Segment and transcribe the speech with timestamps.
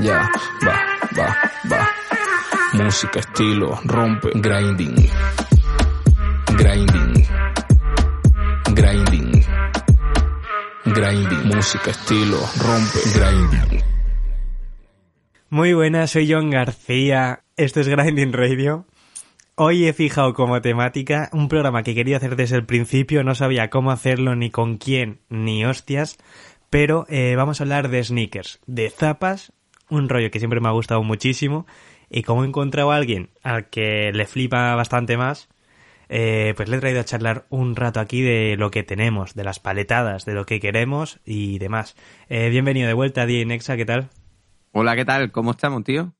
[0.00, 0.30] ya,
[0.66, 0.76] va,
[1.18, 1.36] va,
[1.70, 1.88] va.
[2.72, 5.08] Música, estilo, rompe, grinding.
[6.56, 7.26] Grinding.
[8.74, 9.44] Grinding.
[10.84, 11.44] Grinding.
[11.44, 13.82] Música, estilo, rompe, grinding.
[15.48, 17.42] Muy buenas, soy John García.
[17.56, 18.86] Esto es Grinding Radio.
[19.56, 23.68] Hoy he fijado como temática un programa que quería hacer desde el principio, no sabía
[23.68, 26.18] cómo hacerlo, ni con quién, ni hostias,
[26.70, 29.52] pero eh, vamos a hablar de sneakers, de zapas,
[29.90, 31.66] un rollo que siempre me ha gustado muchísimo,
[32.08, 35.48] y como he encontrado a alguien al que le flipa bastante más,
[36.08, 39.44] eh, pues le he traído a charlar un rato aquí de lo que tenemos, de
[39.44, 41.94] las paletadas, de lo que queremos y demás.
[42.28, 44.10] Eh, bienvenido de vuelta, Nexa, ¿qué tal?
[44.72, 45.30] Hola, ¿qué tal?
[45.30, 46.12] ¿Cómo estamos, tío?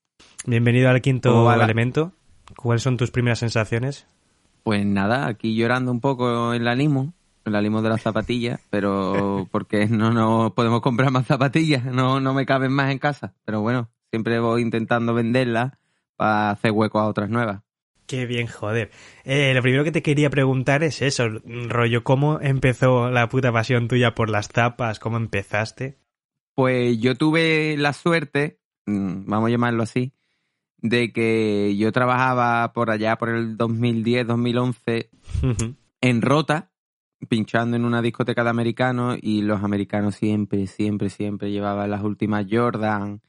[0.47, 2.13] Bienvenido al quinto elemento.
[2.57, 4.07] ¿Cuáles son tus primeras sensaciones?
[4.63, 7.15] Pues nada, aquí llorando un poco en la limo,
[7.51, 12.35] la limo de las zapatillas, pero porque no nos podemos comprar más zapatillas, no, no
[12.35, 13.35] me caben más en casa.
[13.45, 15.73] Pero bueno, siempre voy intentando venderlas
[16.17, 17.63] para hacer hueco a otras nuevas.
[18.07, 18.91] Qué bien, joder.
[19.23, 21.29] Eh, lo primero que te quería preguntar es eso,
[21.69, 24.99] rollo, ¿cómo empezó la puta pasión tuya por las zapas?
[24.99, 25.97] ¿Cómo empezaste?
[26.57, 30.13] Pues yo tuve la suerte, mm, vamos a llamarlo así,
[30.79, 35.11] de que yo trabajaba por allá por el 2010, 2011
[36.01, 36.70] en Rota,
[37.29, 42.47] pinchando en una discoteca de americanos y los americanos siempre, siempre, siempre llevaban las últimas
[42.51, 43.21] Jordan.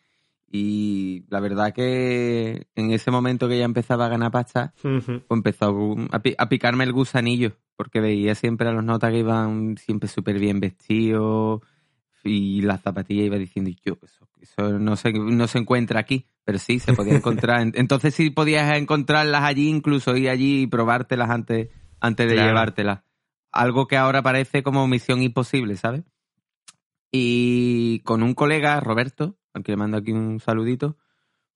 [0.54, 5.96] Y la verdad que en ese momento que ya empezaba a ganar pasta, pues empezó
[6.12, 10.60] a, picarme el gusanillo porque veía siempre a los notas que iban siempre súper bien
[10.60, 11.62] vestidos
[12.24, 16.60] y las zapatillas iba diciendo yo eso, eso no se, no se encuentra aquí pero
[16.60, 17.62] sí se podía encontrar.
[17.76, 21.70] Entonces sí podías encontrarlas allí incluso ir allí y probártelas antes
[22.00, 23.02] antes de llevártelas
[23.52, 26.04] algo que ahora parece como misión imposible sabes
[27.12, 30.98] y con un colega Roberto al que le mando aquí un saludito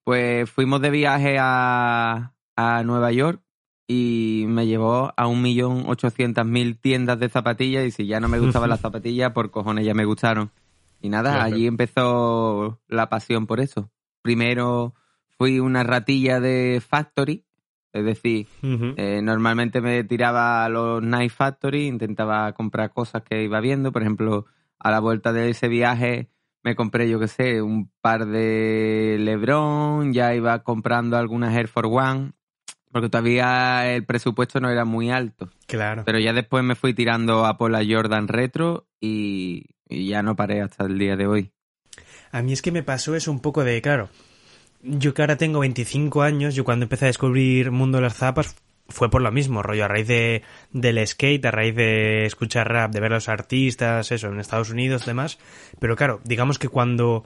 [0.03, 3.42] pues fuimos de viaje a, a Nueva York
[3.88, 8.28] y me llevó a un millón ochocientas mil tiendas de zapatillas y si ya no
[8.28, 10.52] me gustaban las zapatillas, por cojones ya me gustaron.
[11.02, 13.92] Y nada, allí empezó la pasión por eso.
[14.22, 14.96] Primero
[15.38, 17.44] fui una ratilla de Factory,
[17.95, 23.59] es decir, eh, normalmente me tiraba a los Night Factory, intentaba comprar cosas que iba
[23.61, 24.45] viendo, por ejemplo,
[24.79, 26.29] a la vuelta de ese viaje
[26.66, 31.91] me compré, yo qué sé, un par de Lebron, ya iba comprando algunas Air Force
[31.94, 32.31] One,
[32.91, 35.51] porque todavía el presupuesto no era muy alto.
[35.67, 36.01] Claro.
[36.07, 40.85] Pero ya después me fui tirando a Pola Jordan Retro y, ya no paré hasta
[40.85, 41.51] el día de hoy.
[42.31, 44.09] A mí es que me pasó eso un poco de, claro,
[44.85, 48.56] yo que ahora tengo 25 años, yo cuando empecé a descubrir mundo de las zapas
[48.88, 52.91] fue por lo mismo, rollo, a raíz de, del skate, a raíz de escuchar rap,
[52.91, 55.40] de ver a los artistas, eso, en Estados Unidos, demás.
[55.79, 57.25] Pero claro, digamos que cuando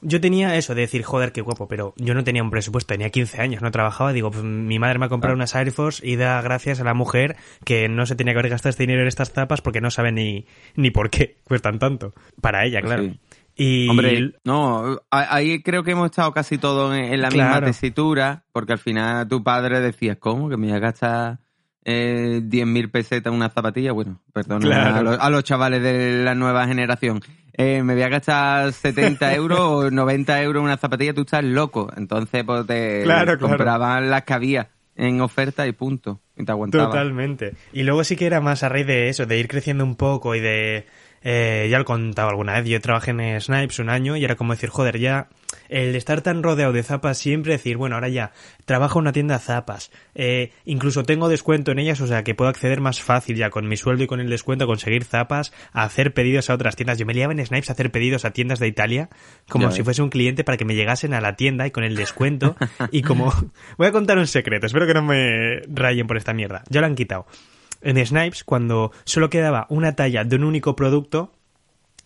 [0.00, 3.10] yo tenía eso de decir, joder, qué guapo, pero yo no tenía un presupuesto, tenía
[3.10, 4.12] 15 años, no trabajaba.
[4.12, 6.94] Digo, pues mi madre me ha comprado unas Air Force y da gracias a la
[6.94, 9.90] mujer que no se tenía que haber gastado este dinero en estas zapas porque no
[9.90, 10.46] sabe ni,
[10.76, 12.12] ni por qué cuestan tanto.
[12.40, 13.14] Para ella, claro.
[13.56, 13.88] Y...
[13.88, 18.78] Hombre, no, ahí creo que hemos estado casi todos en, la misma tesitura, porque al
[18.78, 20.48] final tu padre decía, ¿cómo?
[20.48, 21.38] Que me iba a gastar
[21.84, 23.92] eh, 10.000 pesetas en una zapatilla.
[23.92, 27.20] Bueno, perdón a, a, los chavales de la nueva generación
[27.56, 31.44] eh, me voy a gastar 70 euros o 90 euros en una zapatilla, tú estás
[31.44, 31.90] loco.
[31.96, 33.04] Entonces, pues te
[33.38, 36.20] compraban las que había en oferta y punto.
[36.36, 36.86] Y te aguantaba.
[36.86, 37.54] Totalmente.
[37.72, 40.34] Y luego sí que era más a raíz de eso, de ir creciendo un poco
[40.34, 40.86] y de
[41.24, 44.36] eh, ya lo he contado alguna vez, yo trabajé en Snipes un año y era
[44.36, 45.28] como decir, joder, ya
[45.70, 48.32] el estar tan rodeado de zapas siempre decir, bueno, ahora ya
[48.66, 52.50] trabajo en una tienda zapas, eh, incluso tengo descuento en ellas, o sea que puedo
[52.50, 55.84] acceder más fácil ya con mi sueldo y con el descuento a conseguir zapas, a
[55.84, 56.98] hacer pedidos a otras tiendas.
[56.98, 59.08] Yo me liaba en Snipes a hacer pedidos a tiendas de Italia
[59.48, 61.96] como si fuese un cliente para que me llegasen a la tienda y con el
[61.96, 62.56] descuento
[62.90, 63.32] y como...
[63.78, 66.64] Voy a contar un secreto, espero que no me rayen por esta mierda.
[66.68, 67.26] Ya lo han quitado
[67.84, 71.32] en Snipes, cuando solo quedaba una talla de un único producto,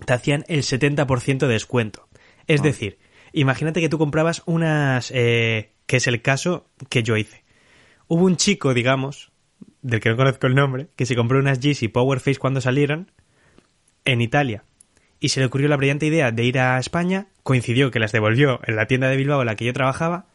[0.04, 2.08] te hacían el 70% de descuento.
[2.46, 2.64] Es ah.
[2.64, 2.98] decir,
[3.32, 7.44] imagínate que tú comprabas unas, eh, que es el caso que yo hice.
[8.08, 9.32] Hubo un chico, digamos,
[9.82, 13.10] del que no conozco el nombre, que se compró unas Yeezy Powerface cuando salieron
[14.04, 14.64] en Italia.
[15.20, 18.60] Y se le ocurrió la brillante idea de ir a España, coincidió que las devolvió
[18.64, 20.26] en la tienda de Bilbao en la que yo trabajaba,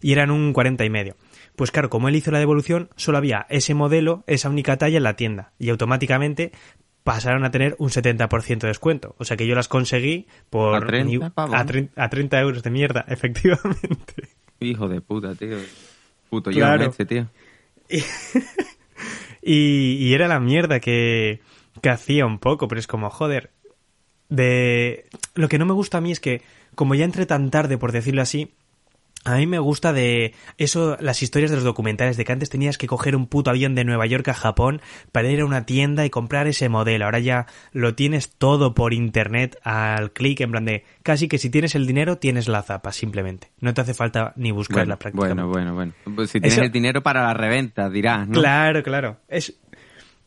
[0.00, 1.16] y eran un 40 y medio.
[1.60, 5.02] Pues claro, como él hizo la devolución, solo había ese modelo, esa única talla en
[5.02, 5.52] la tienda.
[5.58, 6.52] Y automáticamente
[7.04, 9.14] pasaron a tener un 70% de descuento.
[9.18, 10.74] O sea que yo las conseguí por...
[10.82, 11.34] ¿A 30,
[11.96, 14.30] a, 30 euros de mierda, efectivamente.
[14.58, 15.58] Hijo de puta, tío.
[16.30, 16.94] Puto claro.
[16.96, 17.26] yo, tío.
[19.42, 21.40] Y, y, era la mierda que,
[21.82, 23.50] que hacía un poco, pero es como, joder,
[24.30, 25.10] de...
[25.34, 26.40] Lo que no me gusta a mí es que
[26.74, 28.52] como ya entré tan tarde, por decirlo así,
[29.24, 32.78] a mí me gusta de eso, las historias de los documentales, de que antes tenías
[32.78, 34.80] que coger un puto avión de Nueva York a Japón
[35.12, 37.04] para ir a una tienda y comprar ese modelo.
[37.04, 41.50] Ahora ya lo tienes todo por internet al clic, en plan de casi que si
[41.50, 43.50] tienes el dinero tienes la zapa, simplemente.
[43.60, 45.42] No te hace falta ni buscarla bueno, prácticamente.
[45.42, 46.16] Bueno, bueno, bueno.
[46.16, 48.40] Pues si tienes el dinero para la reventa, dirás, ¿no?
[48.40, 49.18] Claro, claro.
[49.28, 49.54] Es,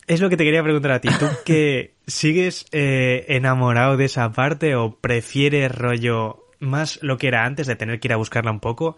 [0.05, 1.09] es lo que te quería preguntar a ti.
[1.19, 7.45] ¿Tú que sigues eh, enamorado de esa parte o prefieres rollo más lo que era
[7.45, 8.97] antes de tener que ir a buscarla un poco?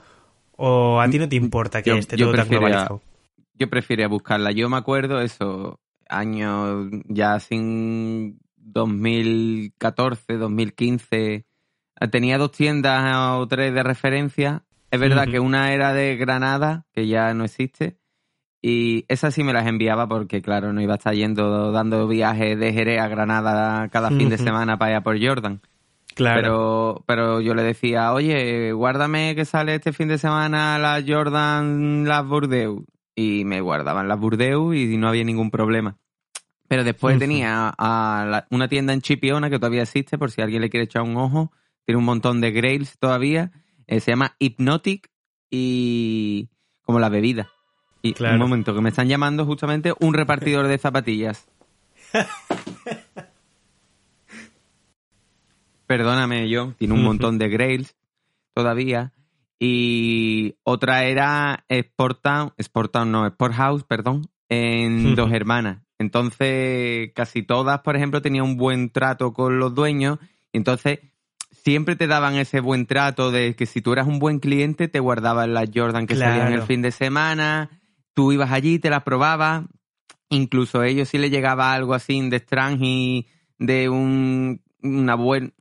[0.57, 3.01] ¿O a ti no te importa que esté todo tan globalizado?
[3.57, 4.51] Yo prefiero buscarla.
[4.51, 11.45] Yo me acuerdo eso, años ya sin 2014, 2015.
[12.11, 14.63] Tenía dos tiendas o tres de referencia.
[14.91, 17.97] Es verdad que una era de Granada, que ya no existe.
[18.61, 22.57] Y esas sí me las enviaba porque, claro, no iba a estar yendo dando viajes
[22.57, 25.61] de Jerez a Granada cada fin de semana para ir a por Jordan.
[26.15, 26.41] Claro.
[26.41, 32.07] Pero, pero yo le decía, oye, guárdame que sale este fin de semana la Jordan,
[32.07, 32.83] las Burdeos.
[33.15, 35.97] Y me guardaban las Burdeos y no había ningún problema.
[36.67, 40.69] Pero después tenía a una tienda en Chipiona que todavía existe, por si alguien le
[40.69, 41.51] quiere echar un ojo.
[41.85, 43.51] Tiene un montón de grails todavía.
[43.85, 45.09] Eh, se llama Hypnotic
[45.51, 46.49] y
[46.81, 47.49] como la bebida.
[48.01, 51.47] Y un momento, que me están llamando justamente un repartidor de zapatillas.
[55.87, 57.95] Perdóname, yo, tiene un montón de grails
[58.53, 59.13] todavía.
[59.59, 65.81] Y otra era Sportown, Sportown no, Sporthouse, perdón, en Dos Hermanas.
[65.97, 70.19] Entonces, casi todas, por ejemplo, tenían un buen trato con los dueños.
[70.51, 70.99] Y entonces,
[71.51, 74.99] siempre te daban ese buen trato de que si tú eras un buen cliente, te
[74.99, 77.69] guardaban las Jordan que salían el fin de semana.
[78.13, 79.63] Tú ibas allí, te las probabas.
[80.29, 83.25] Incluso a ellos si le llegaba algo así de strange
[83.57, 85.51] de un una buena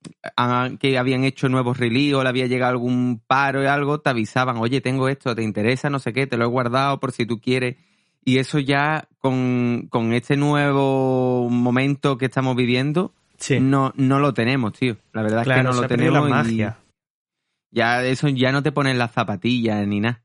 [0.78, 4.58] que habían hecho nuevos release o le había llegado algún paro y algo, te avisaban,
[4.58, 7.40] oye, tengo esto, te interesa, no sé qué, te lo he guardado por si tú
[7.40, 7.76] quieres.
[8.24, 13.12] Y eso ya con, este nuevo momento que estamos viviendo,
[13.60, 14.96] no, no lo tenemos, tío.
[15.12, 16.28] La verdad es que no lo tenemos.
[16.28, 16.78] La magia.
[17.70, 20.22] Ya eso ya no te ponen las zapatillas ni nada.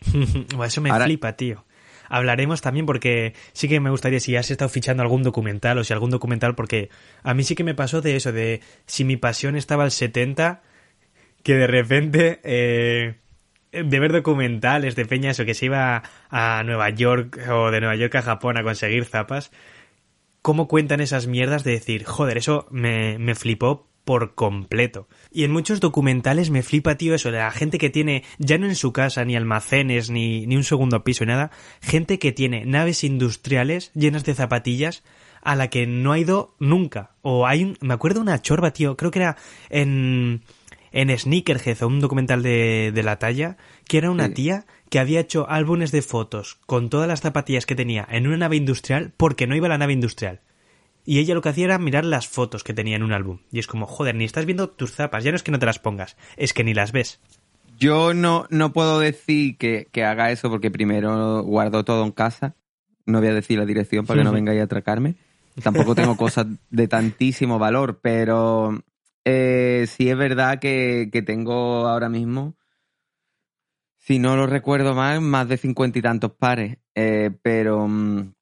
[0.64, 1.64] eso me flipa, tío
[2.10, 5.94] hablaremos también porque sí que me gustaría si has estado fichando algún documental o si
[5.94, 6.90] algún documental, porque
[7.22, 10.60] a mí sí que me pasó de eso, de si mi pasión estaba al 70,
[11.42, 12.40] que de repente...
[12.44, 13.14] Eh,
[13.72, 17.94] de ver documentales de Peña, eso que se iba a Nueva York o de Nueva
[17.94, 19.52] York a Japón a conseguir zapas,
[20.42, 25.06] cómo cuentan esas mierdas de decir, joder, eso me, me flipó por completo.
[25.30, 28.66] Y en muchos documentales me flipa, tío, eso de la gente que tiene, ya no
[28.66, 32.66] en su casa, ni almacenes, ni, ni un segundo piso, ni nada, gente que tiene
[32.66, 35.04] naves industriales llenas de zapatillas
[35.42, 37.12] a la que no ha ido nunca.
[37.22, 39.36] O hay un, me acuerdo una chorba, tío, creo que era
[39.68, 40.42] en,
[40.90, 45.20] en Sneakerhead o un documental de, de la talla, que era una tía que había
[45.20, 49.46] hecho álbumes de fotos con todas las zapatillas que tenía en una nave industrial porque
[49.46, 50.40] no iba a la nave industrial.
[51.04, 53.38] Y ella lo que hacía era mirar las fotos que tenía en un álbum.
[53.50, 55.66] Y es como, joder, ni estás viendo tus zapas, ya no es que no te
[55.66, 57.20] las pongas, es que ni las ves.
[57.78, 62.54] Yo no, no puedo decir que, haga eso porque primero guardo todo en casa.
[63.06, 65.14] No voy a decir la dirección para que no vengáis a atracarme.
[65.62, 68.82] Tampoco tengo cosas de tantísimo valor, pero
[69.24, 72.54] eh, sí es verdad que, que tengo ahora mismo,
[73.96, 76.78] si no lo recuerdo mal, más de cincuenta y tantos pares.
[76.94, 78.32] Eh, pero mm,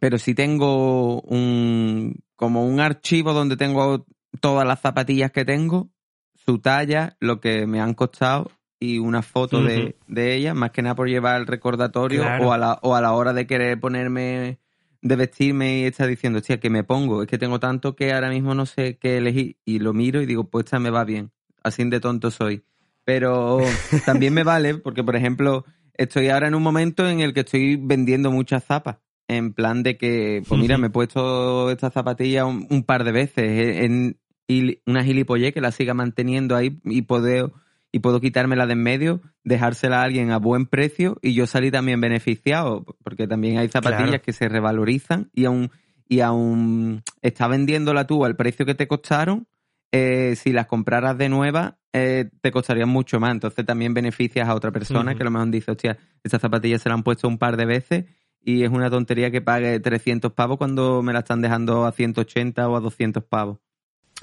[0.00, 4.06] pero sí tengo un como un archivo donde tengo
[4.40, 5.90] todas las zapatillas que tengo,
[6.34, 10.82] su talla, lo que me han costado y una foto de, de ellas, más que
[10.82, 14.58] nada por llevar el recordatorio o, a la, o a la hora de querer ponerme,
[15.00, 18.28] de vestirme y estar diciendo, hostia, que me pongo, es que tengo tanto que ahora
[18.28, 21.32] mismo no sé qué elegir y lo miro y digo, pues esta me va bien,
[21.62, 22.64] así de tonto soy.
[23.04, 23.60] Pero
[24.04, 27.76] también me vale porque, por ejemplo, estoy ahora en un momento en el que estoy
[27.76, 28.96] vendiendo muchas zapas
[29.28, 33.44] en plan de que, pues mira, me he puesto esta zapatilla un, par de veces
[33.44, 34.18] eh, en,
[34.86, 37.52] una gilipollez que la siga manteniendo ahí y puedo,
[37.90, 41.70] y puedo quitármela de en medio, dejársela a alguien a buen precio y yo salí
[41.70, 45.70] también beneficiado, porque también hay zapatillas que se revalorizan y aún,
[46.08, 49.48] y aún está vendiéndola tú al precio que te costaron,
[49.92, 53.32] eh, si las compraras de nueva, eh, te costarían mucho más.
[53.32, 56.88] Entonces también beneficias a otra persona que a lo mejor dice, hostia, estas zapatillas se
[56.88, 58.04] la han puesto un par de veces
[58.46, 62.68] y es una tontería que pague 300 pavos cuando me la están dejando a 180
[62.68, 63.58] o a 200 pavos.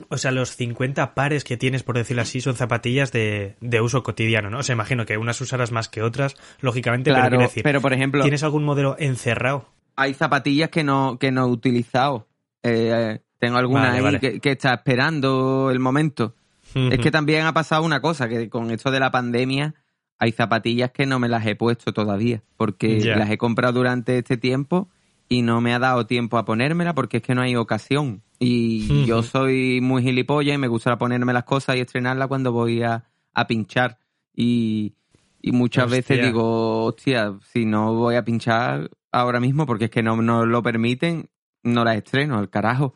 [0.07, 4.49] O sea, los 50 pares que tienes, por decirlo así, son zapatillas de, uso cotidiano,
[4.49, 4.59] ¿no?
[4.59, 7.91] O sea, imagino que unas usarás más que otras, lógicamente, claro, pero decir, pero por
[7.91, 8.23] ejemplo...
[8.23, 9.67] ¿Tienes algún modelo encerrado?
[9.97, 12.29] Hay zapatillas que no, que no he utilizado.
[12.63, 16.33] Eh, tengo alguna ahí Que, está esperando el momento.
[16.73, 19.75] Es que también ha pasado una cosa, que con esto de la pandemia
[20.19, 24.37] hay zapatillas que no me las he puesto todavía, porque las he comprado durante este
[24.37, 24.89] tiempo
[25.27, 28.23] y no me ha dado tiempo a ponérmela porque es que no hay ocasión.
[28.39, 32.83] Y yo soy muy gilipollas y me gusta ponerme las cosas y estrenarlas cuando voy
[32.83, 33.05] a,
[33.47, 33.99] pinchar.
[34.35, 34.95] Y,
[35.43, 40.15] muchas veces digo, hostia, si no voy a pinchar ahora mismo porque es que no
[40.21, 41.29] nos lo permiten,
[41.63, 42.95] no las estreno, al carajo.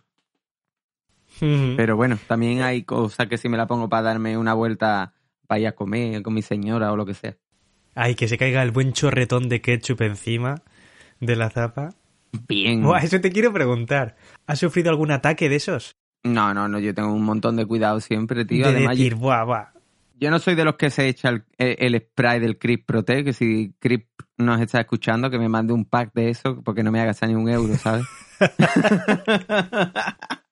[1.40, 5.14] Pero bueno, también hay cosas que si me la pongo para darme una vuelta
[5.48, 7.36] para ir a comer con mi señora o lo que sea.
[7.96, 10.62] Ay, que se caiga el buen chorretón de ketchup encima
[11.20, 11.96] de la zapa.
[12.48, 12.86] Bien.
[13.02, 14.16] eso te quiero preguntar.
[14.46, 15.96] ¿Has sufrido algún ataque de esos?
[16.24, 18.72] No, no, no, yo tengo un montón de cuidado siempre, tío.
[18.72, 19.66] De decir, buah, buah.
[20.20, 23.74] Yo no soy de los que se echa el, spray del Crip Protect, que si
[23.80, 27.14] Crip nos está escuchando, que me mande un pack de eso, porque no me haga
[27.28, 28.06] ni un euro, ¿sabes?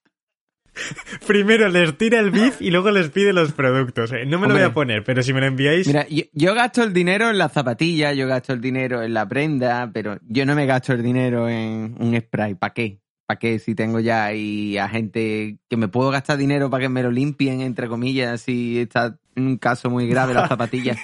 [1.28, 4.12] Primero les tira el beef y luego les pide los productos.
[4.12, 4.26] ¿eh?
[4.26, 5.88] No me lo voy a poner, pero si me lo enviáis.
[5.88, 9.90] Mira, yo, gasto el dinero en la zapatilla, yo gasto el dinero en la prenda,
[9.94, 12.56] pero yo no me gasto el dinero en un spray.
[12.56, 13.00] ¿Para qué?
[13.26, 13.60] ¿Para qué?
[13.60, 17.12] Si tengo ya ahí a gente que me puedo gastar dinero para que me lo
[17.12, 20.98] limpien, entre comillas, si está en un caso muy grave las zapatillas.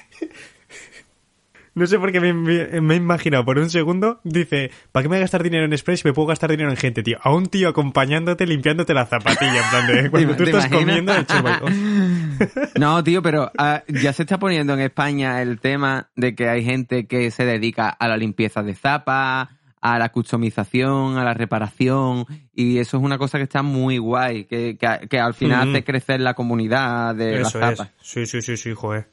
[1.74, 5.18] No sé por qué me, he imaginado por un segundo, dice, ¿para qué me voy
[5.20, 7.18] a gastar dinero en spray si me puedo gastar dinero en gente, tío?
[7.22, 11.14] A un tío acompañándote, limpiándote la zapatilla, en plan de cuando tú estás comiendo,
[12.80, 16.66] No, tío, pero ah, ya se está poniendo en España el tema de que hay
[16.66, 19.48] gente que se dedica a la limpieza de zapas,
[19.80, 24.44] a la customización, a la reparación, y eso es una cosa que está muy guay,
[24.44, 27.90] que, que, al final hace crecer la comunidad de las zapas.
[28.02, 29.08] Sí, sí, sí, sí, joder.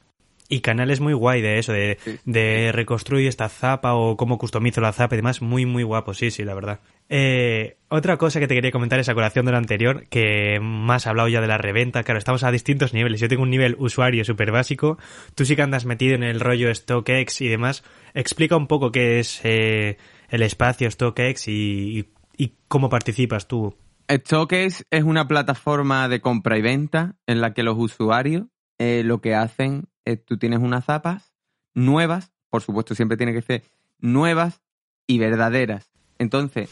[0.51, 4.91] Y canales muy guay de eso, de, de reconstruir esta zapa o cómo customizo la
[4.91, 6.79] zapa y demás, muy, muy guapo, sí, sí, la verdad.
[7.07, 11.05] Eh, otra cosa que te quería comentar es a colación de lo anterior, que más
[11.05, 13.21] hablado ya de la reventa, claro, estamos a distintos niveles.
[13.21, 14.97] Yo tengo un nivel usuario súper básico,
[15.35, 17.83] tú sí que andas metido en el rollo StockX y demás.
[18.15, 19.97] Explica un poco qué es eh,
[20.29, 23.75] el espacio StockX y, y cómo participas tú.
[24.11, 28.47] StockX es una plataforma de compra y venta en la que los usuarios
[28.79, 31.33] eh, lo que hacen eh, tú tienes unas zapas
[31.73, 33.63] nuevas, por supuesto siempre tiene que ser
[33.99, 34.61] nuevas
[35.07, 35.91] y verdaderas.
[36.17, 36.69] Entonces,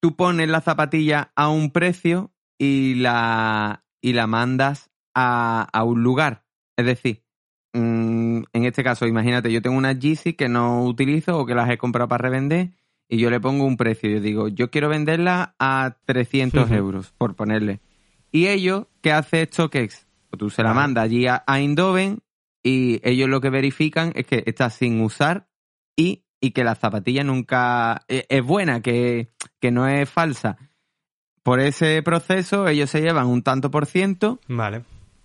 [0.00, 6.44] tú pones la zapatilla a un precio y la, y la mandas a, un lugar.
[6.76, 7.24] Es decir,
[7.72, 11.68] mm, en este caso, imagínate, yo tengo una Yeezy que no utilizo o que las
[11.70, 12.70] he comprado para revender
[13.08, 14.10] y yo le pongo un precio.
[14.10, 17.80] Yo digo, yo quiero venderla a 300 euros, por ponerle.
[18.30, 19.70] Y ellos, ¿qué hace esto?
[20.30, 22.22] Que Tú se la mandas allí a, Eindhoven
[22.62, 25.48] y ellos lo que verifican es que está sin usar
[25.96, 29.30] y, que la zapatilla nunca e, es, buena, que,
[29.70, 30.56] no es falsa.
[31.42, 34.38] Por ese proceso ellos se llevan un tanto por ciento.
[34.48, 34.84] Vale.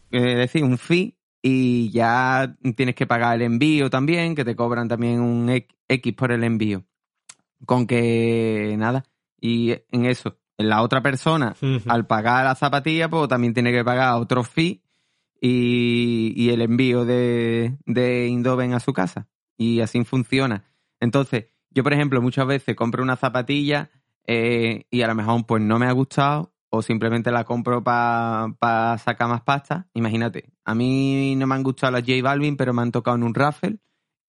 [0.10, 4.88] Es decir, un fee y ya tienes que pagar el envío también, que te cobran
[4.88, 6.86] también un X por el envío.
[7.66, 9.04] Con que nada.
[9.40, 11.56] Y en eso, la otra persona,
[11.88, 14.83] al pagar la zapatilla, pues también tiene que pagar otro fee
[15.46, 19.28] y, el envío de, de Indoven a su casa.
[19.58, 20.64] Y así funciona.
[21.02, 23.90] Entonces, yo, por ejemplo, muchas veces compro una zapatilla
[24.26, 28.98] eh, y a lo mejor pues no me ha gustado o simplemente la compro para
[29.00, 29.88] sacar más pasta.
[29.94, 33.24] Imagínate, a mí no me han gustado las J Balvin, pero me han tocado en
[33.24, 33.80] un raffle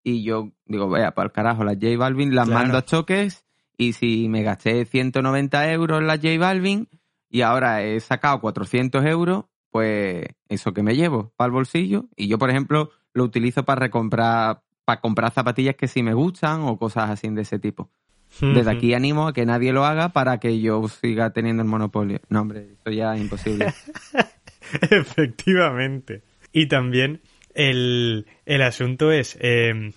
[0.03, 3.93] y yo digo, vaya, para el carajo, las J Balvin las mando a choques y
[3.93, 6.89] si me gasté 190 euros en las J Balvin
[7.31, 12.29] y ahora he sacado 400 euros, pues eso que me llevo para el bolsillo y
[12.29, 16.79] yo, por ejemplo, lo utilizo para recomprar, para comprar zapatillas que sí me gustan o
[16.79, 17.91] cosas así de ese tipo.
[18.41, 22.21] Desde aquí animo a que nadie lo haga para que yo siga teniendo el monopolio.
[22.29, 23.75] No, hombre, eso ya es imposible.
[24.91, 26.23] Efectivamente.
[26.53, 27.21] Y también
[27.53, 29.93] el, el asunto es, eh,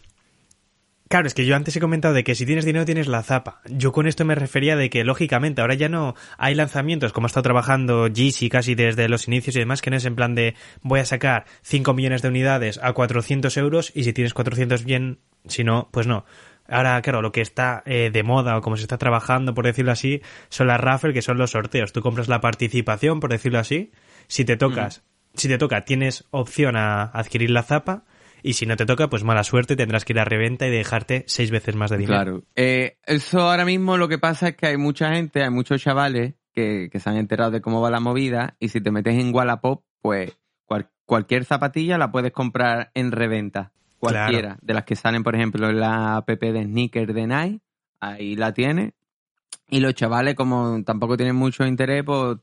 [1.10, 3.62] Claro, es que yo antes he comentado de que si tienes dinero tienes la zapa.
[3.70, 7.30] Yo con esto me refería de que, lógicamente, ahora ya no hay lanzamientos, como ha
[7.30, 10.56] estado trabajando Yeezy casi desde los inicios y demás, que no es en plan de
[10.82, 15.20] voy a sacar 5 millones de unidades a 400 euros y si tienes 400 bien,
[15.48, 16.26] si no, pues no.
[16.68, 19.94] Ahora, claro, lo que está eh, de moda o como se está trabajando, por decirlo
[19.94, 21.94] así, son las raffle, que son los sorteos.
[21.94, 23.92] Tú compras la participación, por decirlo así.
[24.28, 25.04] Si te tocas,
[25.36, 28.04] si te toca, tienes opción a adquirir la zapa
[28.44, 31.24] y si no te toca, pues mala suerte, tendrás que ir a reventa y dejarte
[31.28, 32.24] seis veces más de dinero.
[32.24, 32.44] Claro.
[32.56, 36.36] Eh, eso ahora mismo lo que pasa es que hay mucha gente, hay muchos chavales
[36.54, 39.84] que, se han enterado de cómo va la movida y si te metes en Wallapop,
[40.02, 40.38] pues
[41.06, 43.72] cualquier zapatilla la puedes comprar en reventa.
[43.98, 44.58] Cualquiera.
[44.62, 47.62] De las que salen, por ejemplo, en la app de sneaker de Nike,
[48.00, 48.94] ahí la tiene.
[49.70, 52.38] Y los chavales, como tampoco tienen mucho interés, pues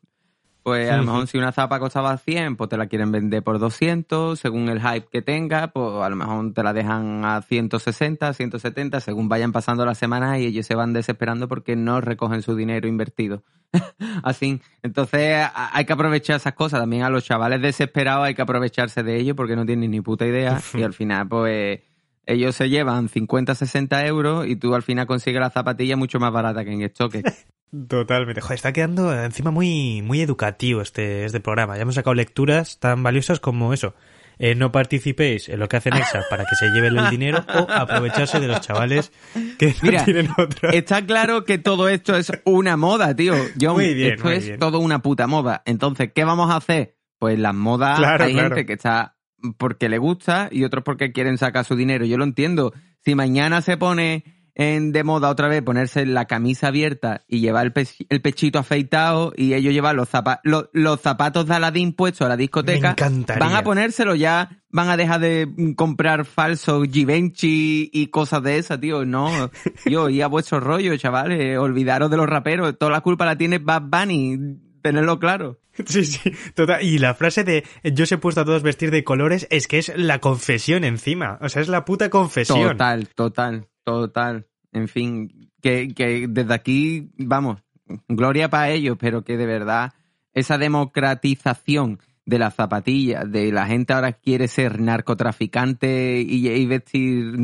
[0.65, 3.59] Pues a lo mejor si una zapa costaba 100, pues te la quieren vender por
[3.59, 8.33] 200, según el hype que tenga, pues a lo mejor te la dejan a 160,
[8.33, 12.57] 170, según vayan pasando las semanas y ellos se van desesperando porque no recogen su
[12.57, 13.43] dinero invertido.
[14.23, 14.63] Así.
[14.83, 16.81] Entonces hay que aprovechar esas cosas.
[16.81, 20.25] También a los chavales desesperados hay que aprovecharse de ellos porque no tienen ni puta
[20.25, 21.81] idea y al final pues
[22.25, 26.33] ellos se llevan 50, 60 euros y tú al final consigues la zapatilla mucho más
[26.33, 27.23] barata que en estoque.
[27.89, 28.41] Totalmente.
[28.41, 31.77] Joder, está quedando encima muy, muy educativo este, este programa.
[31.77, 33.95] Ya hemos sacado lecturas tan valiosas como eso.
[34.39, 37.71] Eh, no participéis en lo que hacen Exa para que se lleven el dinero o
[37.71, 39.13] aprovecharse de los chavales
[39.59, 40.71] que no tienen otra.
[40.71, 43.35] Está claro que todo esto es una moda, tío.
[43.57, 45.63] Yo, muy bien, esto es todo una puta moda.
[45.67, 46.97] Entonces, ¿qué vamos a hacer?
[47.19, 49.17] Pues las modas hay gente que está
[49.57, 52.05] porque le gusta y otros porque quieren sacar su dinero.
[52.05, 52.73] Yo lo entiendo.
[53.05, 57.73] Si mañana se pone en, de moda otra vez ponerse la camisa abierta y llevar
[58.09, 62.37] el, pechito afeitado y ellos llevan los, zapatos los, zapatos de Aladdin puestos a la
[62.37, 62.95] discoteca,
[63.39, 68.81] van a ponérselo ya, van a dejar de comprar falsos Givenchy y cosas de esas,
[68.81, 69.05] tío.
[69.05, 69.51] No,
[69.87, 73.59] yo, y a vuestro rollo, chavales, olvidaros de los raperos, toda la culpa la tiene
[73.59, 74.39] Bad Bunny,
[74.83, 75.59] tenerlo claro.
[75.87, 76.85] Sí, sí, total.
[76.85, 79.79] Y la frase de yo se he puesto a todos vestir de colores es que
[79.79, 81.39] es la confesión encima.
[81.41, 82.69] O sea, es la puta confesión.
[82.69, 83.67] Total, total.
[83.85, 84.47] Total.
[84.73, 87.63] En fin, que, que desde aquí, vamos,
[88.09, 89.93] gloria para ellos, pero que de verdad
[90.33, 97.39] esa democratización de las zapatillas, de la gente ahora quiere ser narcotraficante y, vestir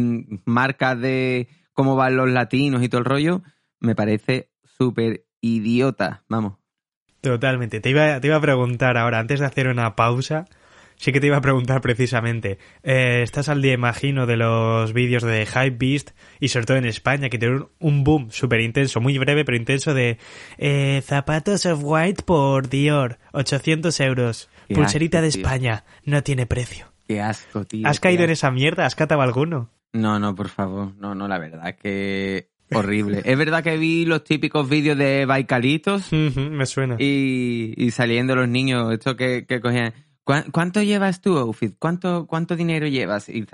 [0.44, 3.42] marcas de cómo van los latinos y todo el rollo,
[3.78, 6.54] me parece súper idiota, vamos.
[7.20, 7.80] Totalmente.
[7.80, 10.47] Te iba, te iba a preguntar ahora, antes de hacer una pausa,
[11.00, 12.59] sí que te iba a preguntar precisamente.
[12.83, 17.30] Eh, estás al día, imagino, de los vídeos de Hypebeast y sobre todo en España,
[17.30, 20.18] que tienen un boom súper intenso, muy breve pero intenso de
[20.59, 24.51] eh, zapatos of white por Dior, 800 euros.
[24.72, 26.92] Pulserita de España, no tiene precio.
[27.09, 27.88] Qué asco, tío.
[27.88, 28.87] ¿Has caído en esa mierda?
[28.87, 29.70] ¿Has catado alguno?
[29.92, 30.94] No, no, por favor.
[30.96, 33.22] No, no, la verdad que horrible.
[33.25, 36.12] es verdad que vi los típicos vídeos de Baikalitos.
[36.12, 36.96] me suena.
[37.01, 39.92] Y, y saliendo los niños, esto que, que cogían
[40.53, 41.75] ¿Cuánto llevas tú, outfit?
[41.79, 43.29] ¿Cuánto, ¿Cuánto dinero llevas?
[43.29, 43.45] Y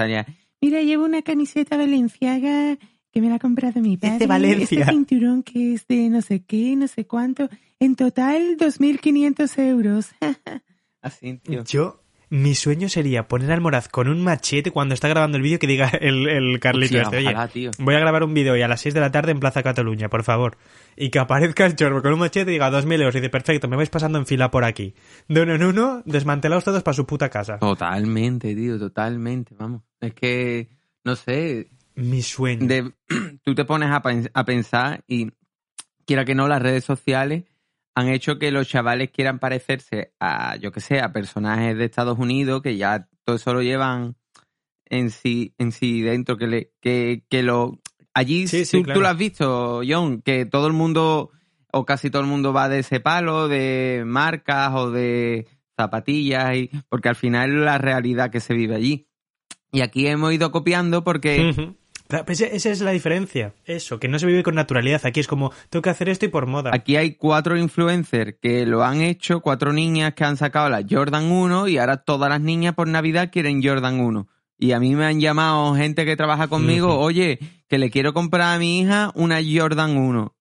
[0.61, 2.79] mira, llevo una camiseta valenciaga
[3.11, 4.19] que me la ha comprado mi padre.
[4.19, 4.81] de Valencia.
[4.81, 7.49] Este cinturón que es de no sé qué, no sé cuánto.
[7.79, 10.09] En total, 2.500 euros.
[11.03, 11.65] Así, tío.
[11.65, 15.59] Yo mi sueño sería poner al Moraz con un machete cuando está grabando el vídeo
[15.59, 18.81] que diga el, el Carlito este, oye, voy a grabar un vídeo hoy a las
[18.81, 20.57] 6 de la tarde en Plaza Cataluña, por favor.
[20.97, 23.69] Y que aparezca el chorro con un machete y diga 2.000 euros y dice, perfecto,
[23.69, 24.95] me vais pasando en fila por aquí.
[25.29, 27.59] De uno en uno, desmantelados todos para su puta casa.
[27.59, 29.83] Totalmente, tío, totalmente, vamos.
[30.01, 30.69] Es que,
[31.05, 31.71] no sé...
[31.95, 32.93] Mi sueño.
[33.45, 34.03] tú te pones a,
[34.35, 35.31] a pensar y,
[36.07, 37.45] quiera que no, las redes sociales
[37.97, 42.19] han hecho que los chavales quieran parecerse a, yo que sé, a personajes de Estados
[42.19, 44.17] Unidos que ya todo eso lo llevan
[44.85, 47.81] en sí, en sí dentro, que, le, que, que lo...
[48.13, 51.31] Allí sí, tú, lo has visto, John, que todo el mundo
[51.73, 56.71] o casi todo el mundo va de ese palo, de marcas o de zapatillas, y,
[56.91, 59.09] porque al final es la realidad que se vive allí.
[59.73, 61.75] Y aquí hemos ido copiando porque...
[62.25, 63.55] Pues esa es la diferencia.
[63.65, 65.05] Eso, que no se vive con naturalidad.
[65.05, 66.71] Aquí es como, tengo que hacer esto y por moda.
[66.73, 71.25] Aquí hay cuatro influencers que lo han hecho, cuatro niñas que han sacado la Jordan
[71.25, 74.29] 1 y ahora todas las niñas por Navidad quieren Jordan 1.
[74.59, 77.39] Y a mí me han llamado gente que trabaja conmigo, oye,
[77.69, 80.35] que le quiero comprar a mi hija una Jordan 1.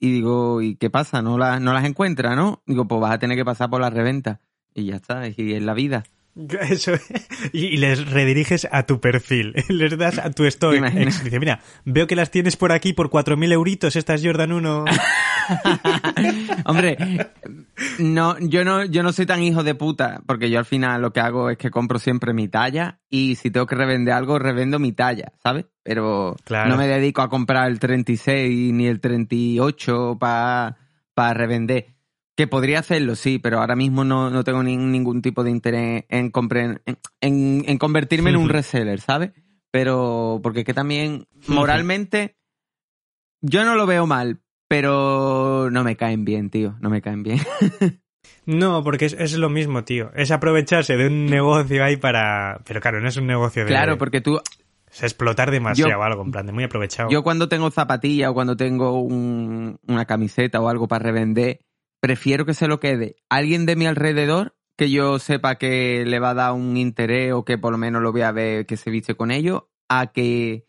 [0.00, 1.22] Y digo, ¿y qué pasa?
[1.22, 2.62] ¿No, no las encuentra, no?
[2.66, 4.40] Digo, pues vas a tener que pasar por la reventa.
[4.74, 6.02] Y ya está, y es la vida.
[6.70, 6.92] Eso,
[7.52, 10.80] y les rediriges a tu perfil, les das a tu story.
[10.80, 14.84] Dice, mira, veo que las tienes por aquí por 4.000 euritos, estas Jordan 1.
[16.64, 16.96] Hombre,
[17.98, 21.12] no, yo no, yo no soy tan hijo de puta, porque yo al final lo
[21.12, 24.78] que hago es que compro siempre mi talla y si tengo que revender algo, revendo
[24.78, 25.66] mi talla, ¿sabes?
[25.82, 30.78] Pero no me dedico a comprar el 36 ni el 38 para
[31.14, 31.91] para revender.
[32.36, 36.32] Que podría hacerlo, sí, pero ahora mismo no, no tengo ningún tipo de interés en,
[37.20, 39.32] en, en, convertirme en un reseller, ¿sabes?
[39.70, 42.36] Pero porque es que también moralmente
[43.42, 47.40] yo no lo veo mal, pero no me caen bien, tío, no me caen bien.
[48.44, 50.10] No, porque es, es, lo mismo, tío.
[50.14, 52.60] Es aprovecharse de un negocio ahí para...
[52.64, 53.68] Pero claro, no es un negocio de...
[53.68, 54.40] Claro, porque tú...
[54.90, 57.08] Es explotar demasiado algo, en plan, de muy aprovechado.
[57.08, 61.60] Yo cuando tengo zapatilla o cuando tengo una camiseta o algo para revender,
[62.02, 66.30] prefiero que se lo quede alguien de mi alrededor que yo sepa que le va
[66.30, 68.90] a dar un interés o que por lo menos lo voy a ver que se
[68.90, 70.66] viste con ellos, a que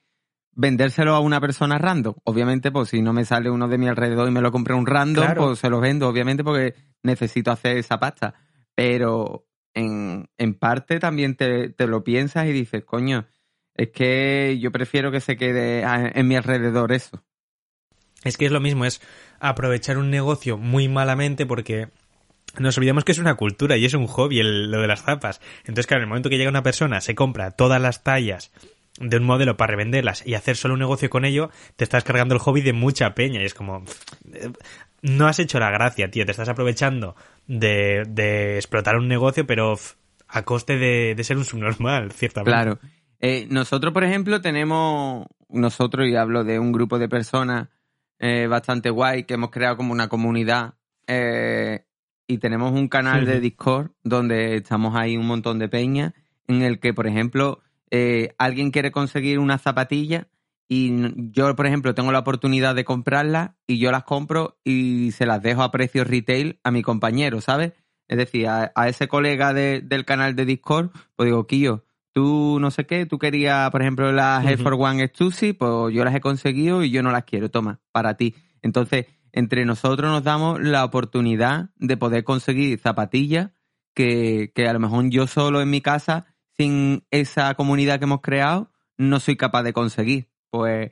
[0.52, 2.14] vendérselo a una persona random.
[2.24, 4.86] Obviamente, pues si no me sale uno de mi alrededor y me lo compré un
[4.86, 8.36] random, pues se lo vendo, obviamente, porque necesito hacer esa pasta.
[8.76, 13.26] Pero en, en parte también te, te lo piensas y dices, coño,
[13.74, 17.24] es que yo prefiero que se quede en mi alrededor eso.
[18.24, 19.02] Es que es lo mismo, es
[19.44, 21.90] aprovechar un negocio muy malamente porque
[22.58, 25.42] nos olvidamos que es una cultura y es un hobby lo de las zapas.
[25.60, 28.52] Entonces, claro, en el momento que llega una persona, se compra todas las tallas
[29.00, 32.36] de un modelo para revenderlas y hacer solo un negocio con ello, te estás cargando
[32.36, 33.84] el hobby de mucha peña y es como...
[35.02, 39.78] No has hecho la gracia, tío, te estás aprovechando de, de explotar un negocio, pero
[40.30, 42.52] a coste de, de ser un subnormal, ciertamente.
[42.52, 42.80] Claro.
[43.20, 47.68] Eh, nosotros, por ejemplo, tenemos, nosotros, y hablo de un grupo de personas
[48.26, 50.76] eh, bastante guay, que hemos creado como una comunidad
[51.08, 51.84] eh,
[52.26, 56.14] y tenemos un canal de Discord donde estamos ahí un montón de peña,
[56.48, 60.30] en el que, por ejemplo, eh, alguien quiere conseguir una zapatilla
[60.70, 65.26] y yo, por ejemplo, tengo la oportunidad de comprarlas y yo las compro y se
[65.26, 67.74] las dejo a precio retail a mi compañero, ¿sabes?
[68.08, 71.84] Es decir, a, ese colega del canal de Discord, pues digo, Kio,
[72.14, 76.06] tú no sé qué, tú querías, por ejemplo, las Air for One Stussy, pues yo
[76.06, 78.36] las he conseguido y yo no las quiero, toma, para ti.
[78.62, 83.52] Entonces, entre nosotros nos damos la oportunidad de poder conseguir zapatillas
[83.96, 88.22] que, que a lo mejor yo solo en mi casa sin esa comunidad que hemos
[88.22, 90.30] creado, no soy capaz de conseguir.
[90.52, 90.92] Pues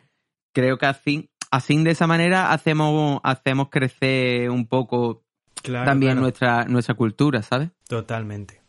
[0.53, 5.23] creo que así, así de esa manera hacemos, hacemos crecer un poco
[5.63, 7.69] también Nuestra, nuestra cultura, ¿sabes?
[7.87, 8.60] Totalmente.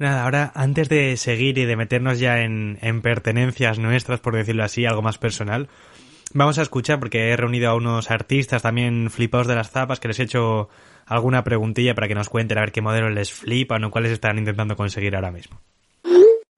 [0.00, 4.64] Nada, ahora antes de seguir y de meternos ya en, en pertenencias nuestras, por decirlo
[4.64, 5.68] así, algo más personal,
[6.32, 10.08] vamos a escuchar porque he reunido a unos artistas también flipados de las zapas que
[10.08, 10.70] les he hecho
[11.04, 14.38] alguna preguntilla para que nos cuenten a ver qué modelos les flipan o cuáles están
[14.38, 15.60] intentando conseguir ahora mismo.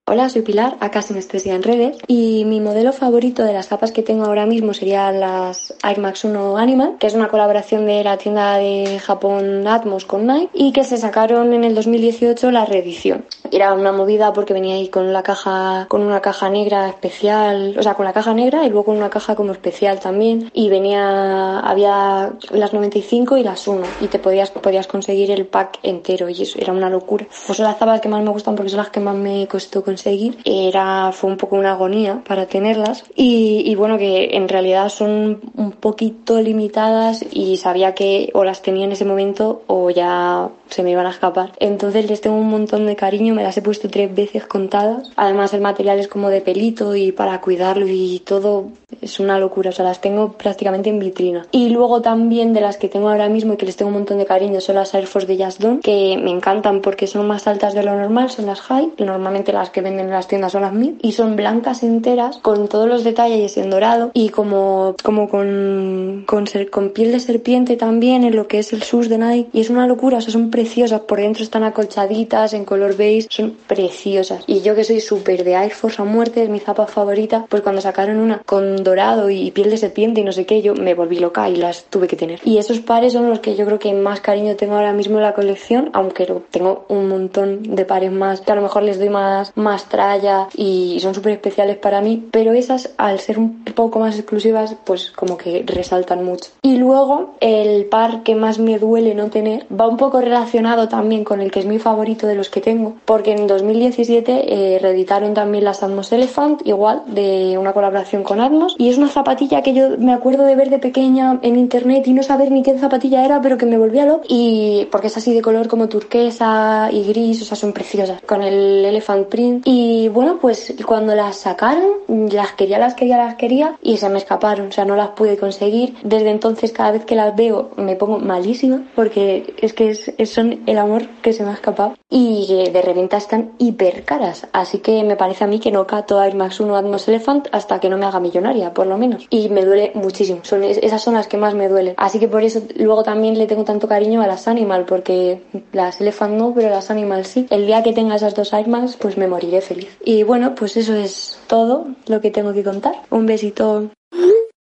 [0.05, 4.03] Hola, soy Pilar, acá Sinestesia en redes y mi modelo favorito de las capas que
[4.03, 8.19] tengo ahora mismo serían las Air Max 1 Animal, que es una colaboración de la
[8.19, 13.25] tienda de Japón Atmos con Nike y que se sacaron en el 2018 la reedición.
[13.53, 17.83] Era una movida porque venía ahí con la caja, con una caja negra especial, o
[17.83, 20.51] sea, con la caja negra y luego con una caja como especial también.
[20.53, 25.79] Y venía, había las 95 y las 1 y te podías, podías conseguir el pack
[25.83, 26.29] entero.
[26.29, 27.27] Y eso era una locura.
[27.47, 29.83] Pues son las zapas que más me gustan porque son las que más me costó
[29.83, 30.03] conseguir.
[30.03, 33.05] Seguir era fue un poco una agonía para tenerlas.
[33.15, 38.85] Y, bueno que en realidad son un poquito limitadas y sabía que o las tenía
[38.85, 41.53] en ese momento o ya se me iban a escapar.
[41.61, 45.11] Entonces les tengo un montón de cariño las he puesto tres veces contadas.
[45.17, 48.69] Además el material es como de pelito y para cuidarlo y todo
[49.01, 49.71] es una locura.
[49.71, 51.47] O sea las tengo prácticamente en vitrina.
[51.51, 54.19] Y luego también de las que tengo ahora mismo y que les tengo un montón
[54.19, 57.75] de cariño son las Air Force de Jazz que me encantan porque son más altas
[57.75, 58.93] de lo normal son las high.
[58.99, 62.69] Normalmente las que venden en las tiendas son las mil y son blancas enteras con
[62.69, 68.37] todos los detalles en dorado y como, como con, con piel de serpiente también en
[68.37, 69.51] lo que es el sus de Nike.
[69.53, 73.29] Y es una locura, o sea, son preciosas, por dentro están acolchaditas en color beige,
[73.33, 76.87] son preciosas y yo que soy súper de Air Force a muerte, es mi zapa
[76.87, 80.61] favorita, pues cuando sacaron una con dorado y piel de serpiente y no sé qué,
[80.61, 82.41] yo me volví loca y las tuve que tener.
[82.45, 85.23] Y esos pares son los que yo creo que más cariño tengo ahora mismo en
[85.23, 89.09] la colección, aunque tengo un montón de pares más que a lo mejor les doy
[89.09, 93.99] más, más tralla y son súper especiales para mí, pero esas al ser un poco
[93.99, 96.51] más exclusivas pues como que resaltan mucho.
[96.63, 101.25] Y luego el par que más me duele no tener va un poco relacionado también
[101.25, 105.35] con el que es mi favorito de los que tengo, porque en 2017 eh, reeditaron
[105.35, 109.73] también las Atmos Elephant, igual de una colaboración con Atmos, y es una zapatilla que
[109.73, 113.25] yo me acuerdo de ver de pequeña en internet y no saber ni qué zapatilla
[113.25, 117.05] era, pero que me volvía loco, y porque es así de color como turquesa y
[117.05, 119.63] gris, o sea, son preciosas, con el Elephant Print.
[119.67, 124.19] Y bueno, pues cuando las sacaron, las quería, las quería, las quería y se me
[124.19, 125.95] escaparon, o sea, no las pude conseguir.
[126.03, 130.63] Desde entonces, cada vez que las veo, me pongo malísima porque es que es, son
[130.67, 134.47] el amor que se me ha escapado y de están hiper caras.
[134.53, 137.81] Así que me parece a mí que no cato Air Max 1 Atmos Elephant hasta
[137.81, 139.27] que no me haga millonaria, por lo menos.
[139.31, 140.41] Y me duele muchísimo.
[140.43, 141.95] Son, esas son las que más me duelen.
[141.97, 146.01] Así que por eso luego también le tengo tanto cariño a las Animal, porque las
[146.01, 147.47] Elephant no, pero las Animal sí.
[147.51, 149.97] El día que tenga esas dos Air Max, pues me moriré feliz.
[150.05, 152.95] Y bueno, pues eso es todo lo que tengo que contar.
[153.11, 153.91] Un besito.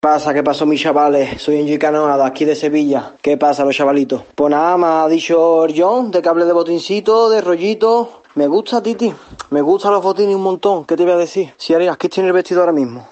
[0.02, 0.32] ¿Qué pasa?
[0.32, 1.42] ¿Qué pasó mis chavales?
[1.42, 3.16] Soy Enrique Canoada, aquí de Sevilla.
[3.20, 4.22] ¿Qué pasa los chavalitos?
[4.34, 8.22] Pues nada, me ha dicho John de cable de botincito, de rollito.
[8.34, 9.12] Me gusta, Titi.
[9.50, 10.86] Me gustan los botines un montón.
[10.86, 11.52] ¿Qué te voy a decir?
[11.58, 13.08] Si harías que tiene el vestido ahora mismo.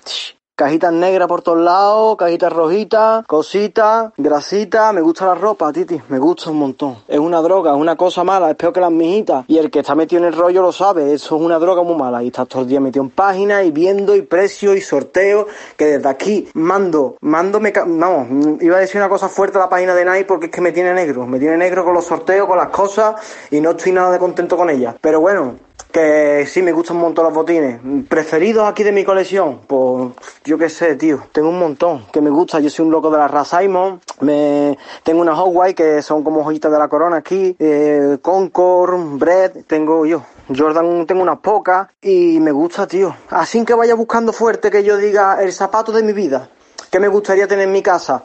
[0.58, 4.92] Cajitas negras por todos lados, cajitas rojitas, cositas, grasitas.
[4.92, 6.02] Me gusta la ropa, Titi.
[6.08, 6.96] Me gusta un montón.
[7.06, 8.50] Es una droga, es una cosa mala.
[8.50, 9.44] Es peor que las mijitas.
[9.46, 11.12] Y el que está metido en el rollo lo sabe.
[11.12, 12.24] Eso es una droga muy mala.
[12.24, 15.46] Y estás todo el día metido en páginas y viendo y precio y sorteo.
[15.76, 19.68] Que desde aquí mando, mando, me, vamos, iba a decir una cosa fuerte a la
[19.68, 21.24] página de Nike porque es que me tiene negro.
[21.24, 23.14] Me tiene negro con los sorteos, con las cosas
[23.52, 24.96] y no estoy nada de contento con ella.
[25.00, 27.80] Pero bueno, que sí me gustan un montón los botines.
[28.08, 29.60] ¿Preferidos aquí de mi colección?
[29.66, 30.12] Pues
[30.44, 31.24] yo qué sé, tío.
[31.32, 32.60] Tengo un montón que me gusta.
[32.60, 34.00] Yo soy un loco de la raza Simon.
[34.20, 34.76] Me...
[35.02, 37.56] Tengo unas Hawaii que son como joyitas de la corona aquí.
[37.58, 39.64] Eh, Concord, Bread.
[39.66, 40.22] Tengo yo.
[40.56, 43.14] Jordan tengo unas pocas y me gusta, tío.
[43.30, 46.48] Así que vaya buscando fuerte que yo diga el zapato de mi vida.
[46.90, 48.22] ¿Qué me gustaría tener en mi casa?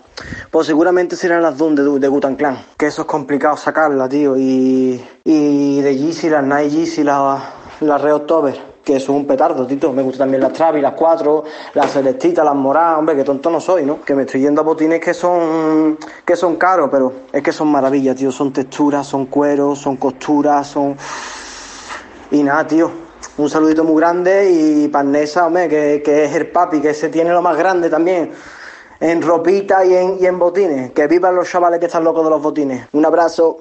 [0.49, 2.57] Pues seguramente serán las Doom de, de Gutan Clan.
[2.77, 4.37] Que eso es complicado sacarla, tío.
[4.37, 7.43] Y, y de Yeezy, las Nike Yeezy, las
[7.81, 8.57] la Red October.
[8.81, 9.91] Que eso es un petardo, tito.
[9.91, 12.99] Me gustan también las Travis, las cuatro, las Celestitas, las Moradas.
[12.99, 14.01] Hombre, que tonto no soy, ¿no?
[14.01, 17.67] Que me estoy yendo a botines que son, que son caros, pero es que son
[17.67, 18.31] maravillas, tío.
[18.31, 20.95] Son texturas, son cueros, son costuras, son...
[22.31, 22.89] Y nada, tío.
[23.35, 27.31] Un saludito muy grande y Parnesa, hombre, que, que es el papi, que se tiene
[27.31, 28.31] lo más grande también
[29.03, 30.91] en ropita y en, y en botines.
[30.93, 32.87] Que vivan los chavales que están locos de los botines.
[32.93, 33.59] Un abrazo.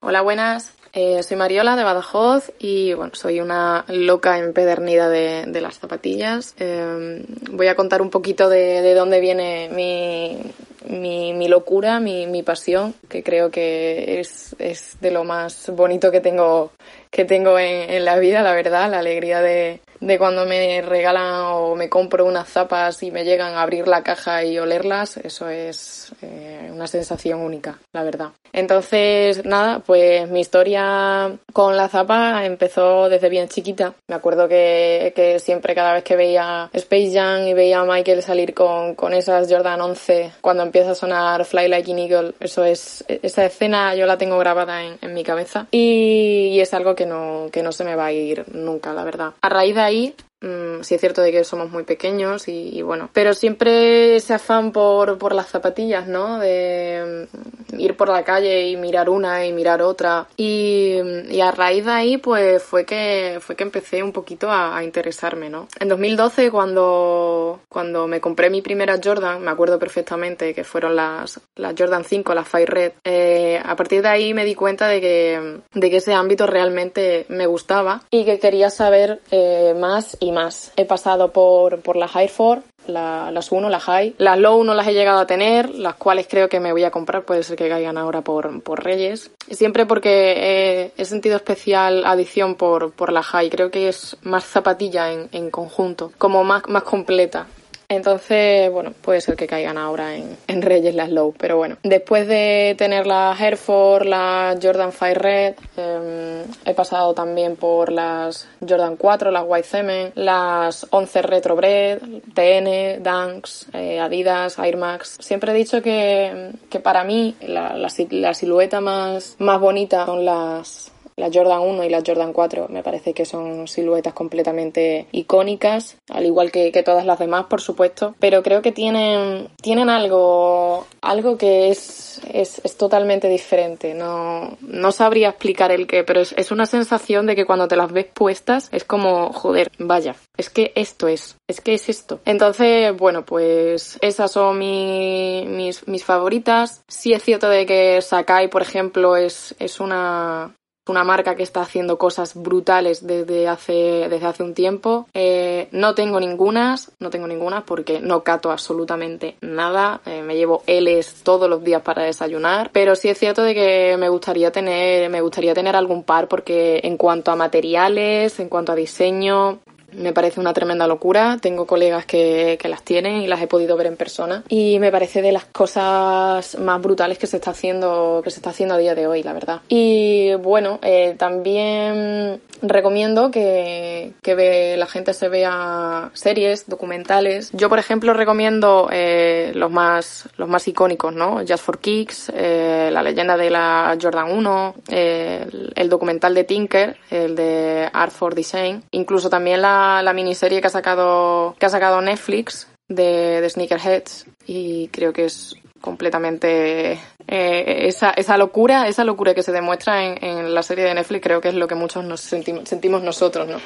[0.00, 0.74] Hola, buenas.
[0.92, 6.54] Eh, soy Mariola de Badajoz y bueno, soy una loca empedernida de, de las zapatillas.
[6.58, 10.38] Eh, voy a contar un poquito de, de dónde viene mi,
[10.86, 16.10] mi, mi locura, mi, mi, pasión, que creo que es, es, de lo más bonito
[16.10, 16.72] que tengo,
[17.10, 21.42] que tengo en, en la vida, la verdad, la alegría de, de cuando me regalan
[21.52, 25.48] o me compro unas zapas y me llegan a abrir la caja y olerlas, eso
[25.48, 28.30] es eh, una sensación única, la verdad.
[28.52, 33.94] Entonces, nada, pues mi historia con la zapa empezó desde bien chiquita.
[34.08, 38.22] Me acuerdo que, que siempre cada vez que veía Space Jam y veía a Michael
[38.22, 42.64] salir con, con esas Jordan 11, cuando empieza a sonar Fly Like an Eagle, eso
[42.64, 47.06] es, esa escena yo la tengo grabada en, mi cabeza y, y, es algo que
[47.06, 49.32] no, que no se me va a ir nunca, la verdad.
[49.40, 53.10] A raíz ahí Mm, sí es cierto de que somos muy pequeños y, y, bueno,
[53.12, 56.38] pero siempre ese afán por, por las zapatillas, ¿no?
[56.38, 57.26] De
[57.72, 60.28] mm, ir por la calle y mirar una y mirar otra.
[60.36, 60.96] Y,
[61.28, 64.84] y a raíz de ahí, pues fue que, fue que empecé un poquito a, a,
[64.84, 65.66] interesarme, ¿no?
[65.80, 71.40] En 2012, cuando, cuando me compré mi primera Jordan, me acuerdo perfectamente que fueron las,
[71.56, 75.00] las Jordan 5, las Fire Red, eh, a partir de ahí me di cuenta de
[75.00, 80.27] que, de que ese ámbito realmente me gustaba y que quería saber eh, más y
[80.32, 80.72] más.
[80.76, 84.14] He pasado por, por la High Four, la, las 1, la High.
[84.18, 86.90] Las Low no las he llegado a tener, las cuales creo que me voy a
[86.90, 89.30] comprar, puede ser que caigan ahora por, por Reyes.
[89.50, 94.44] Siempre porque he, he sentido especial adición por, por la High, creo que es más
[94.44, 97.46] zapatilla en, en conjunto, como más, más completa.
[97.90, 101.78] Entonces, bueno, puede ser que caigan ahora en, en Reyes las Low, pero bueno.
[101.82, 108.46] Después de tener la Hereford, la Jordan 5 Red, eh, he pasado también por las
[108.60, 112.00] Jordan 4, las White Cement, las 11 Retro Bread,
[112.34, 115.16] TN, Dunks, eh, Adidas, Air Max.
[115.20, 121.30] Siempre he dicho que, que para mí la silueta más, más bonita son las la
[121.32, 126.50] Jordan 1 y la Jordan 4 me parece que son siluetas completamente icónicas, al igual
[126.50, 131.68] que, que, todas las demás, por supuesto, pero creo que tienen, tienen algo, algo que
[131.68, 133.94] es, es, es totalmente diferente.
[133.94, 137.76] No, no sabría explicar el qué, pero es, es una sensación de que cuando te
[137.76, 142.20] las ves puestas es como, joder, vaya, es que esto es, es que es esto.
[142.24, 146.82] Entonces, bueno, pues esas son mi, mis, mis favoritas.
[146.88, 150.54] Sí es cierto de que Sakai, por ejemplo, es, es una,
[150.88, 155.06] una marca que está haciendo cosas brutales desde hace, desde hace un tiempo.
[155.14, 160.00] Eh, no tengo ningunas, no tengo ninguna porque no cato absolutamente nada.
[160.06, 162.70] Eh, me llevo L's todos los días para desayunar.
[162.72, 166.80] Pero sí es cierto de que me gustaría tener, me gustaría tener algún par porque
[166.84, 169.60] en cuanto a materiales, en cuanto a diseño,
[169.92, 171.38] me parece una tremenda locura.
[171.40, 174.44] Tengo colegas que, las tienen y las he podido ver en persona.
[174.48, 178.50] Y me parece de las cosas más brutales que se está haciendo, que se está
[178.50, 179.62] haciendo a día de hoy, la verdad.
[179.68, 187.50] Y bueno, eh, también recomiendo que, que la gente se vea series, documentales.
[187.52, 191.40] Yo, por ejemplo, recomiendo eh, los más los más icónicos, ¿no?
[191.46, 196.44] Just for Kicks, eh, la leyenda de la Jordan 1, eh, el, el, documental de
[196.44, 201.66] Tinker, el de Art for Design, incluso también la, la miniserie que ha sacado que
[201.66, 206.92] ha sacado Netflix de, Sneakerheads y creo que es completamente
[207.28, 211.40] eh, esa, esa locura, esa locura que se demuestra en, la serie de Netflix creo
[211.40, 213.58] que es lo que muchos nos sentimos, nosotros, ¿no?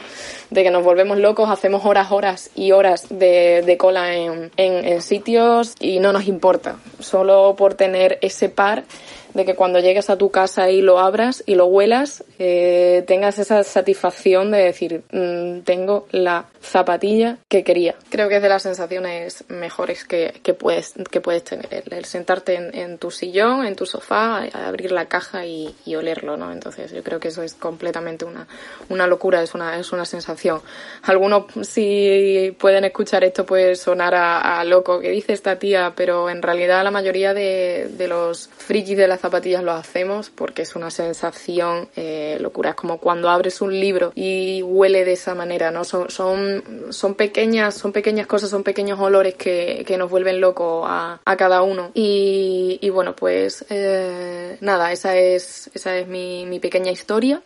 [0.51, 6.01] De que nos volvemos locos, hacemos horas, horas y horas de, cola en sitios y
[6.01, 6.77] no nos importa.
[6.98, 8.85] Solo por tener ese par
[9.34, 13.38] de que cuando llegues a tu casa y lo abras y lo huelas, eh, tengas
[13.38, 17.94] esa satisfacción de decir, mmm, tengo la zapatilla que quería.
[18.10, 21.84] Creo que es de las sensaciones mejores que, que puedes, que puedes tener.
[21.90, 26.52] El, sentarte en, tu sillón, en tu sofá, abrir la caja y, y, olerlo, ¿no?
[26.52, 28.46] Entonces yo creo que eso es completamente una,
[28.88, 30.60] una locura, es una, es una sensación.
[31.02, 36.42] Algunos si pueden escuchar esto puede sonar a, loco que dice esta tía, pero en
[36.42, 40.90] realidad la mayoría de, de los frikis de las zapatillas lo hacemos porque es una
[40.90, 42.70] sensación eh, locura.
[42.70, 45.85] Es como cuando abres un libro y huele de esa manera, ¿no?
[45.85, 50.85] Son, son, son pequeñas, son pequeñas cosas, son pequeños olores que, que nos vuelven locos
[50.88, 51.92] a, a, cada uno.
[51.94, 57.42] Y, y bueno, pues eh, nada, esa es, esa es mi, mi pequeña historia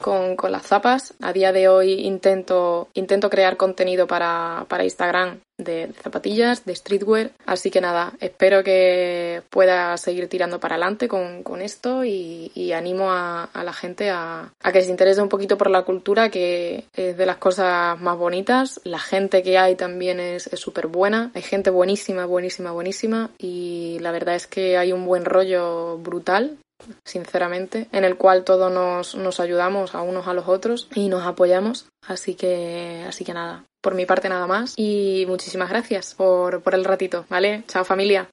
[0.00, 1.14] con, con, las zapas.
[1.22, 7.30] A día de hoy intento, intento crear contenido para, para Instagram de, zapatillas, de streetwear.
[7.46, 13.12] Así que nada, espero que pueda seguir tirando para adelante con, con esto y, animo
[13.12, 16.86] a, a, la gente a, a, que se interese un poquito por la cultura, que
[16.94, 18.80] es de las cosas más bonitas.
[18.84, 21.30] La gente que hay también es súper buena.
[21.34, 23.30] Hay gente buenísima, buenísima, buenísima.
[23.38, 26.58] Y la verdad es que hay un buen rollo brutal
[27.04, 31.26] sinceramente, en el cual todos nos, nos ayudamos a unos a los otros y nos
[31.26, 31.86] apoyamos.
[32.06, 36.74] Así que, así que nada, por mi parte nada más y muchísimas gracias por, por
[36.74, 37.62] el ratito, ¿vale?
[37.68, 38.28] Chao familia.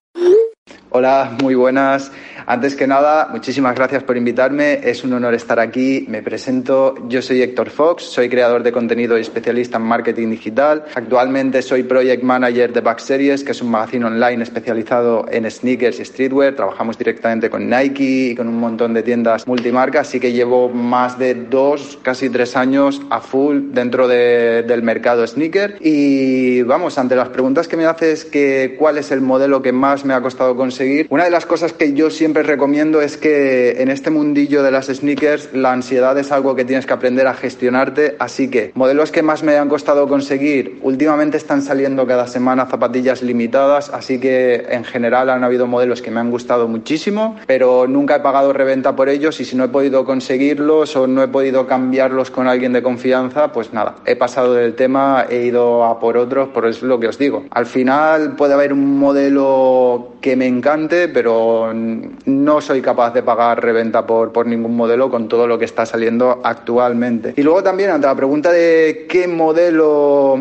[0.94, 2.12] Hola, muy buenas.
[2.46, 4.82] Antes que nada, muchísimas gracias por invitarme.
[4.84, 6.06] Es un honor estar aquí.
[6.10, 6.96] Me presento.
[7.08, 10.84] Yo soy Héctor Fox, soy creador de contenido y especialista en marketing digital.
[10.94, 16.00] Actualmente soy project manager de Back Series, que es un magazine online especializado en sneakers
[16.02, 16.56] y streetwear.
[16.56, 21.18] Trabajamos directamente con Nike y con un montón de tiendas multimarcas, así que llevo más
[21.18, 25.78] de dos, casi tres años a full dentro de, del mercado sneaker.
[25.80, 30.04] Y vamos, ante las preguntas que me haces que cuál es el modelo que más
[30.04, 33.90] me ha costado conseguir, una de las cosas que yo siempre recomiendo es que en
[33.90, 38.16] este mundillo de las sneakers la ansiedad es algo que tienes que aprender a gestionarte,
[38.20, 43.24] así que modelos que más me han costado conseguir, últimamente están saliendo cada semana zapatillas
[43.24, 48.18] limitadas, así que en general han habido modelos que me han gustado muchísimo, pero nunca
[48.18, 51.66] he pagado reventa por ellos y si no he podido conseguirlos o no he podido
[51.66, 56.18] cambiarlos con alguien de confianza, pues nada, he pasado del tema, he ido a por
[56.18, 57.46] otros, por eso es lo que os digo.
[57.50, 63.64] Al final puede haber un modelo que me encante, pero no soy capaz de pagar
[63.64, 67.34] reventa por, por ningún modelo con todo lo que está saliendo actualmente.
[67.38, 70.40] Y luego también ante la pregunta de qué modelo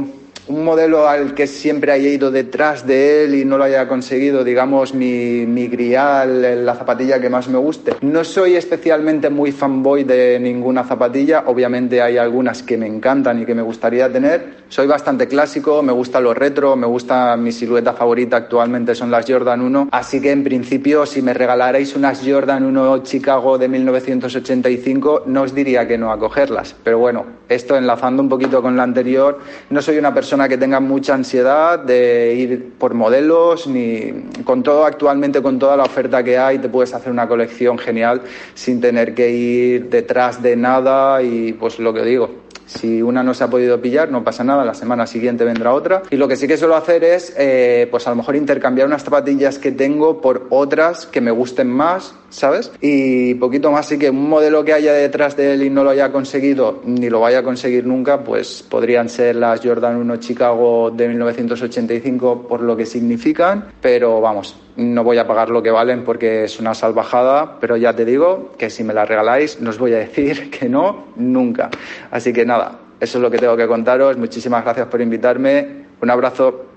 [0.50, 4.42] un modelo al que siempre haya ido detrás de él y no lo haya conseguido,
[4.42, 7.94] digamos, mi, mi grial, la zapatilla que más me guste.
[8.00, 13.46] No soy especialmente muy fanboy de ninguna zapatilla, obviamente hay algunas que me encantan y
[13.46, 14.60] que me gustaría tener.
[14.68, 19.26] Soy bastante clásico, me gusta lo retro, me gusta mi silueta favorita actualmente son las
[19.28, 25.24] Jordan 1, así que en principio si me regalarais unas Jordan 1 Chicago de 1985
[25.26, 28.82] no os diría que no a cogerlas, pero bueno, esto enlazando un poquito con la
[28.82, 29.38] anterior,
[29.70, 34.12] no soy una persona que tenga mucha ansiedad de ir por modelos, ni
[34.44, 38.22] con todo actualmente, con toda la oferta que hay, te puedes hacer una colección genial
[38.54, 43.34] sin tener que ir detrás de nada y pues lo que digo, si una no
[43.34, 46.02] se ha podido pillar, no pasa nada, la semana siguiente vendrá otra.
[46.10, 49.02] Y lo que sí que suelo hacer es, eh, pues a lo mejor intercambiar unas
[49.02, 52.70] zapatillas que tengo por otras que me gusten más, ¿sabes?
[52.80, 55.90] Y poquito más, sí que un modelo que haya detrás de él y no lo
[55.90, 60.90] haya conseguido, ni lo vaya a conseguir nunca, pues podrían ser las Jordan 1 Chicago
[60.90, 66.04] de 1985 por lo que significan, pero vamos, no voy a pagar lo que valen
[66.04, 69.78] porque es una salvajada, pero ya te digo que si me la regaláis no os
[69.78, 71.70] voy a decir que no, nunca.
[72.10, 74.16] Así que nada, eso es lo que tengo que contaros.
[74.16, 75.86] Muchísimas gracias por invitarme.
[76.00, 76.69] Un abrazo.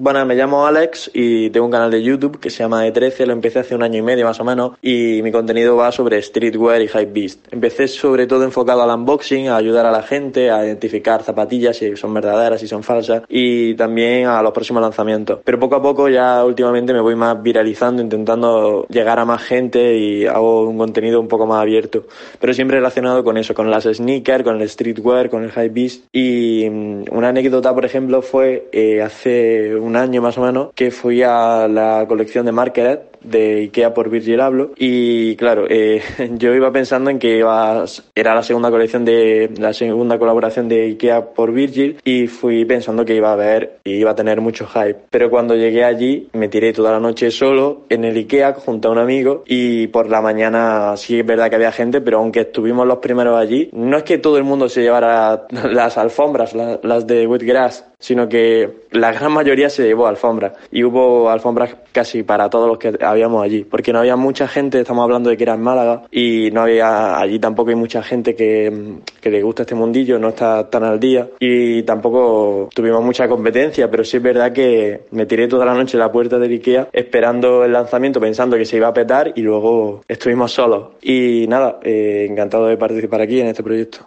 [0.00, 3.32] Bueno, me llamo Alex y tengo un canal de YouTube que se llama E13, lo
[3.32, 6.80] empecé hace un año y medio más o menos y mi contenido va sobre streetwear
[6.82, 7.52] y hypebeast.
[7.52, 11.96] Empecé sobre todo enfocado al unboxing, a ayudar a la gente a identificar zapatillas si
[11.96, 15.40] son verdaderas, si son falsas y también a los próximos lanzamientos.
[15.42, 19.98] Pero poco a poco ya últimamente me voy más viralizando, intentando llegar a más gente
[19.98, 22.04] y hago un contenido un poco más abierto.
[22.38, 26.68] Pero siempre relacionado con eso, con las sneakers, con el streetwear, con el hypebeast y
[26.68, 31.68] una anécdota por ejemplo fue eh, hace un año más o menos que fui a
[31.68, 36.02] la colección de Market de Ikea por Virgil Abloh y claro, eh,
[36.36, 40.82] yo iba pensando en que iba, era la segunda colección de la segunda colaboración de
[40.84, 44.66] Ikea por Virgil y fui pensando que iba a haber y iba a tener mucho
[44.66, 44.96] hype.
[45.10, 48.92] Pero cuando llegué allí me tiré toda la noche solo en el Ikea junto a
[48.92, 52.86] un amigo y por la mañana sí es verdad que había gente, pero aunque estuvimos
[52.86, 57.26] los primeros allí, no es que todo el mundo se llevara las alfombras, las de
[57.26, 62.68] Wheatgrass, sino que la gran mayoría se llevó alfombras y hubo alfombras casi para todos
[62.68, 65.62] los que habíamos allí, porque no había mucha gente, estamos hablando de que era en
[65.62, 70.18] Málaga y no había allí tampoco hay mucha gente que, que le gusta este mundillo,
[70.18, 75.02] no está tan al día y tampoco tuvimos mucha competencia, pero sí es verdad que
[75.10, 78.64] me tiré toda la noche en la puerta del Ikea esperando el lanzamiento, pensando que
[78.64, 80.88] se iba a petar y luego estuvimos solos.
[81.02, 84.06] Y nada, eh, encantado de participar aquí en este proyecto.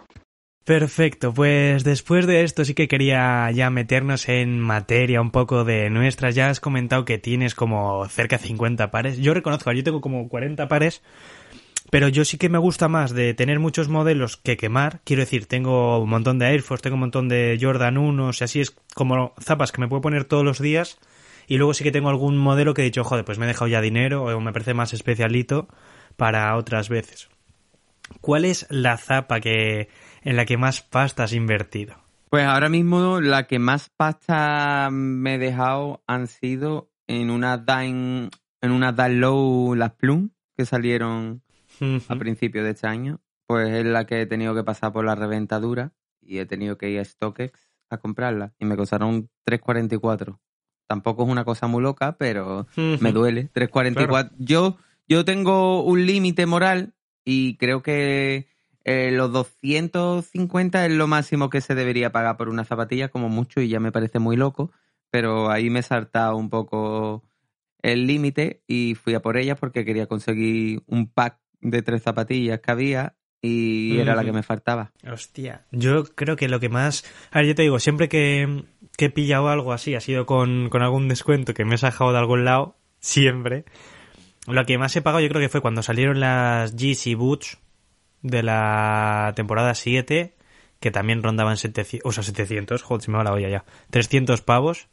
[0.64, 5.90] Perfecto, pues después de esto sí que quería ya meternos en materia un poco de
[5.90, 6.36] nuestras.
[6.36, 9.18] Ya has comentado que tienes como cerca de 50 pares.
[9.18, 11.02] Yo reconozco, yo tengo como 40 pares,
[11.90, 15.00] pero yo sí que me gusta más de tener muchos modelos que quemar.
[15.02, 18.28] Quiero decir, tengo un montón de Air Force, tengo un montón de Jordan 1, o
[18.28, 20.98] así es como zapas que me puedo poner todos los días.
[21.48, 23.66] Y luego sí que tengo algún modelo que he dicho, joder, pues me he dejado
[23.66, 25.66] ya dinero o me parece más especialito
[26.16, 27.28] para otras veces.
[28.20, 29.88] ¿Cuál es la zapa que
[30.22, 31.96] en la que más pasta has invertido?
[32.30, 38.30] Pues ahora mismo la que más pasta me he dejado han sido en una Dine,
[38.60, 41.42] en una Low Las Plum que salieron
[42.08, 43.20] a principios de este año.
[43.46, 46.90] Pues es la que he tenido que pasar por la reventadura y he tenido que
[46.90, 50.38] ir a StockX a comprarla y me costaron 3.44.
[50.86, 53.50] Tampoco es una cosa muy loca, pero me duele.
[53.52, 54.30] 3.44.
[54.38, 56.94] Yo yo tengo un límite moral
[57.24, 58.48] y creo que
[58.84, 63.60] eh, los 250 es lo máximo que se debería pagar por una zapatilla, como mucho,
[63.60, 64.72] y ya me parece muy loco,
[65.10, 67.24] pero ahí me he saltado un poco
[67.82, 72.60] el límite y fui a por ellas porque quería conseguir un pack de tres zapatillas
[72.60, 74.92] que había y era la que me faltaba.
[75.10, 77.04] Hostia, yo creo que lo que más...
[77.32, 78.64] A ver, yo te digo, siempre que,
[78.98, 82.18] he pillado algo así, ha sido con, con algún descuento que me he sacado de
[82.18, 83.64] algún lado, siempre.
[84.46, 87.58] Lo que más he pagado yo creo que fue cuando salieron las GC Boots,
[88.22, 90.34] de la temporada 7,
[90.80, 94.40] que también rondaban 700, o sea, 700, joder, se me va la olla ya, 300
[94.42, 94.88] pavos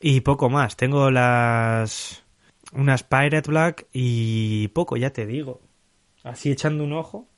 [0.00, 0.76] y poco más.
[0.76, 2.24] Tengo las
[2.72, 5.60] unas Pirate Black y poco, ya te digo.
[6.22, 7.28] Así echando un ojo.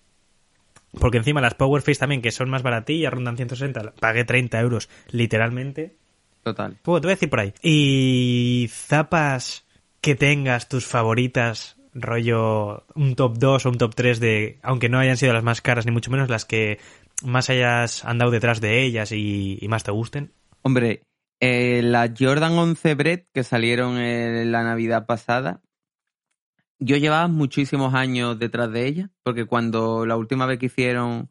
[0.98, 4.88] Porque encima las Power Face también, que son más baratillas, rondan 160, pagué 30 euros,
[5.10, 5.96] literalmente.
[6.42, 6.78] Total.
[6.82, 7.52] Puedo, te voy a decir por ahí.
[7.60, 9.66] Y zapas
[10.00, 14.99] que tengas tus favoritas rollo un top 2 o un top 3 de, aunque no
[14.99, 16.78] hayan sido las más caras ni mucho menos, las que
[17.24, 20.32] más hayas andado detrás de ellas y, más te gusten?
[20.62, 21.03] Hombre,
[21.40, 25.62] eh, las Jordan 11 Bread que salieron en la Navidad pasada,
[26.78, 31.30] yo llevaba muchísimos años detrás de ellas, porque cuando la última vez que hicieron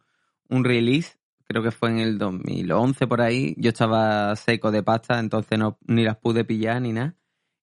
[0.49, 5.19] un release, creo que fue en el 2011 por ahí, yo estaba seco de pasta,
[5.19, 7.15] entonces no, ni las pude pillar ni nada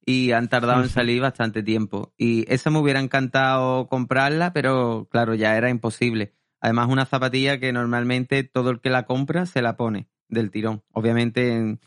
[0.05, 2.13] y han tardado en salir bastante tiempo.
[2.17, 6.35] Y esa me hubiera encantado comprarla, pero claro, ya era imposible.
[6.61, 10.83] Además, una zapatilla que normalmente todo el que la compra se la pone del tirón.
[10.93, 11.79] Obviamente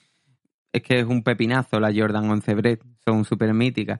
[0.71, 3.99] es que es un pepinazo la Jordan 11 Bread, son súper míticas.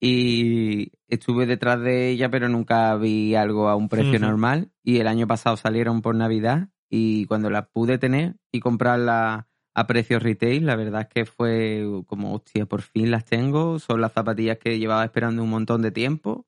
[0.00, 4.70] Y estuve detrás de ella, pero nunca vi algo a un precio normal.
[4.84, 9.47] Y el año pasado salieron por Navidad y cuando la pude tener y comprarla
[9.78, 10.66] a precios retail.
[10.66, 13.78] La verdad es que fue como, hostia, por fin las tengo.
[13.78, 16.46] Son las zapatillas que llevaba esperando un montón de tiempo.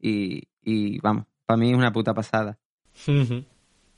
[0.00, 2.58] Y, y vamos, para mí es una puta pasada.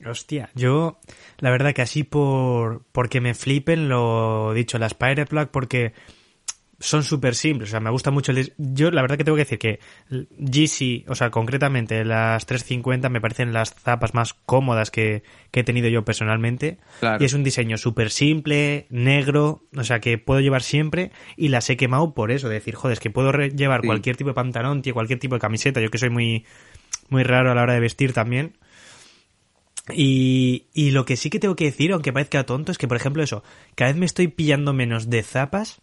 [0.07, 0.99] Hostia, yo
[1.39, 5.93] la verdad que así por porque me flipen lo dicho, las Pirate Black porque
[6.81, 8.55] son súper simples, o sea, me gusta mucho el...
[8.57, 13.21] Yo la verdad que tengo que decir que GC, o sea, concretamente las 350 me
[13.21, 15.23] parecen las zapas más cómodas que,
[15.53, 16.79] he tenido yo personalmente.
[17.19, 21.69] Y es un diseño súper simple, negro, o sea, que puedo llevar siempre y las
[21.69, 24.81] he quemado por eso, de decir, joder, es que puedo llevar cualquier tipo de pantalón,
[24.81, 26.47] tío, cualquier tipo de camiseta, yo que soy muy,
[27.11, 28.57] muy raro a la hora de vestir también.
[29.93, 32.97] Y, y lo que sí que tengo que decir, aunque parezca tonto, es que, por
[32.97, 33.43] ejemplo, eso,
[33.75, 35.83] cada vez me estoy pillando menos de zapas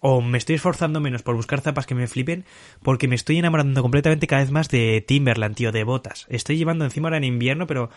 [0.00, 2.44] o me estoy esforzando menos por buscar zapas que me flipen
[2.82, 6.26] porque me estoy enamorando completamente cada vez más de Timberland, tío, de botas.
[6.28, 7.90] Estoy llevando encima ahora en invierno, pero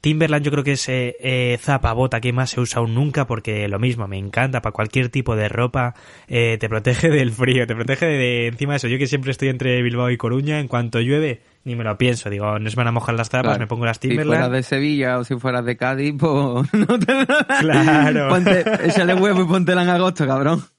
[0.00, 3.68] Timberland yo creo que es eh, eh, zapa, bota que más he usado nunca porque
[3.68, 5.94] lo mismo, me encanta para cualquier tipo de ropa,
[6.28, 8.88] eh, te protege del frío, te protege de, encima de eso.
[8.88, 12.30] Yo que siempre estoy entre Bilbao y Coruña, en cuanto llueve, ni me lo pienso.
[12.30, 13.58] Digo, no se van a mojar las zapas, Claro.
[13.60, 14.52] me pongo las Si fueras Timberland.
[14.54, 16.32] de Sevilla o si fueras de Cádiz, pues
[16.72, 17.26] no te...
[17.60, 18.28] Claro.
[18.30, 20.64] Ponte, échale huevo y póntela en agosto, cabrón.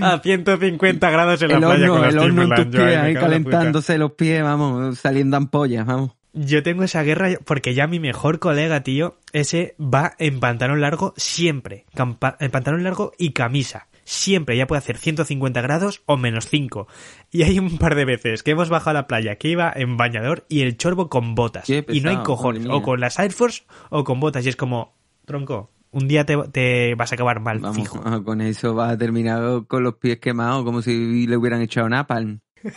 [0.00, 2.88] a 150 grados en la el playa con horno, las el horno en tus Timberland.
[2.90, 6.10] pies, ahí la calentándose los pies, vamos, saliendo ampollas, vamos.
[6.32, 11.14] Yo tengo esa guerra porque ya mi mejor colega, tío, ese va en pantalón largo
[11.16, 11.84] siempre.
[11.96, 13.86] En pantalón largo y camisa.
[14.04, 16.86] Siempre, ya puede hacer 150 grados o menos 5.
[17.30, 19.96] Y hay un par de veces que hemos bajado a la playa que iba en
[19.96, 21.68] bañador y el chorbo con botas.
[21.68, 22.66] Y no hay cojones.
[22.70, 24.44] O con las Air Force o con botas.
[24.44, 24.94] Y es como,
[25.24, 28.02] tronco, un día te, te vas a acabar mal, Vamos, fijo.
[28.24, 32.40] con eso vas a terminar con los pies quemados, como si le hubieran echado napalm.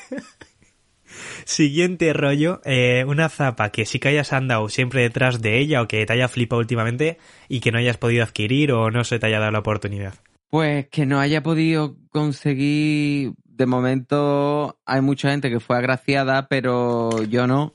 [1.45, 5.88] Siguiente rollo, eh, una zapa que sí que hayas andado siempre detrás de ella o
[5.88, 7.17] que te haya flipado últimamente
[7.47, 10.15] y que no hayas podido adquirir o no se te haya dado la oportunidad.
[10.50, 17.24] Pues que no haya podido conseguir, de momento hay mucha gente que fue agraciada, pero
[17.24, 17.74] yo no.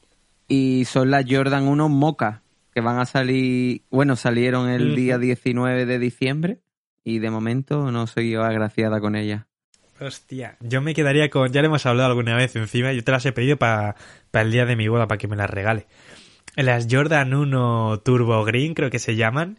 [0.49, 2.43] Y son las Jordan 1 Moca,
[2.75, 6.61] que van a salir, bueno, salieron el día 19 de diciembre
[7.05, 9.45] y de momento no soy yo agraciada con ellas.
[10.01, 13.25] Hostia, yo me quedaría con, ya le hemos hablado alguna vez encima, yo te las
[13.25, 13.95] he pedido para
[14.33, 15.87] el día de mi boda, para que me las regale.
[16.57, 19.59] Las Jordan 1 Turbo Green creo que se llaman,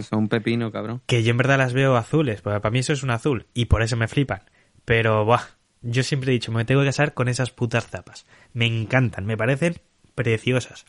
[0.00, 1.02] son un pepino, cabrón.
[1.06, 3.66] que yo en verdad las veo azules, porque para mí eso es un azul, y
[3.66, 4.42] por eso me flipan.
[4.84, 5.42] Pero, buah,
[5.82, 8.26] yo siempre he dicho, me tengo que casar con esas putas zapas.
[8.52, 9.76] Me encantan, me parecen
[10.14, 10.84] preciosas.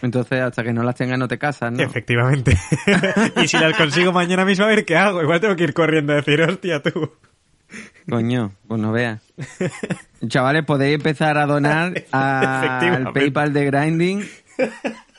[0.00, 1.82] Entonces, hasta que no las tengas, no te casas, ¿no?
[1.82, 2.56] Efectivamente.
[3.42, 5.22] y si las consigo mañana mismo, a ver qué hago.
[5.22, 7.12] Igual tengo que ir corriendo a decir, hostia, tú.
[8.08, 9.20] Coño, pues no veas.
[10.26, 13.12] Chavales, podéis empezar a donar al.
[13.12, 14.24] PayPal de Grinding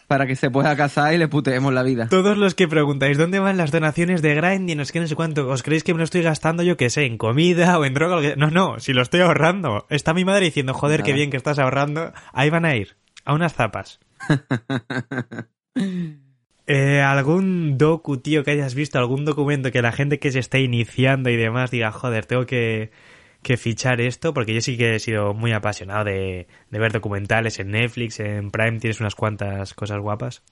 [0.10, 2.08] para que se pueda casar y le puteemos la vida.
[2.10, 4.76] Todos los que preguntáis, ¿dónde van las donaciones de Grinding?
[4.78, 5.48] No sé qué, no sé cuánto.
[5.48, 8.18] ¿Os creéis que me lo estoy gastando, yo qué sé, en comida o en droga?
[8.18, 9.86] o que- No, no, si lo estoy ahorrando.
[9.90, 12.12] Está mi madre diciendo, joder, qué bien que estás ahorrando.
[12.34, 14.00] Ahí van a ir, a unas zapas.
[16.72, 19.00] Eh, ¿Algún docu, tío, que hayas visto?
[19.00, 22.92] ¿Algún documento que la gente que se está iniciando y demás diga, joder, tengo que,
[23.42, 24.34] que fichar esto?
[24.34, 28.52] Porque yo sí que he sido muy apasionado de, de ver documentales en Netflix, en
[28.52, 30.44] Prime tienes unas cuantas cosas guapas.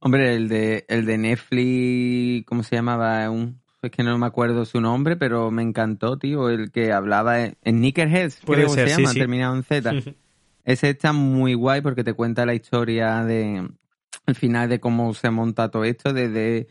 [0.00, 3.30] Hombre, el de, el de Netflix, ¿cómo se llamaba?
[3.30, 6.48] Un, es que no me acuerdo su nombre, pero me encantó, tío.
[6.48, 9.18] El que hablaba en, en Sneakerheads, Puede creo que se sí, llama, sí.
[9.18, 9.92] terminado en Z.
[10.64, 13.68] Ese está muy guay porque te cuenta la historia de
[14.26, 16.68] al final de cómo se monta todo esto, desde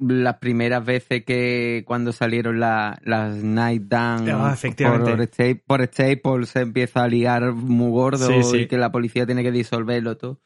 [0.00, 5.10] las primeras veces que cuando salieron la- las Night Down Ah, efectivamente.
[5.10, 8.56] por, Sta- por Staples se empieza a liar muy gordo Sí, sí.
[8.58, 10.40] y que la policía tiene que disolverlo todo.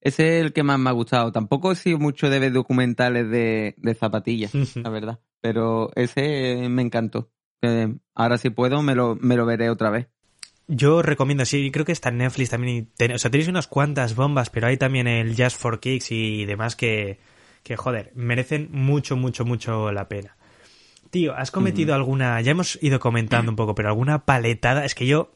[0.00, 1.30] Ese es el que más me ha gustado.
[1.30, 5.20] Tampoco he sido mucho de ver documentales de, de zapatillas, la verdad.
[5.40, 7.30] Pero ese me encantó.
[7.62, 10.08] Eh, ahora si puedo me lo, me lo veré otra vez.
[10.68, 12.76] Yo recomiendo, sí, creo que está en Netflix también.
[12.76, 16.10] y ten- o sea, tenéis unas cuantas bombas, pero hay también el Just for Kicks
[16.12, 17.18] y demás que,
[17.62, 20.36] que, joder, merecen mucho, mucho, mucho la pena.
[21.10, 24.84] Tío, ¿has cometido alguna, ya hemos ido comentando un poco, pero alguna paletada?
[24.84, 25.34] Es que yo,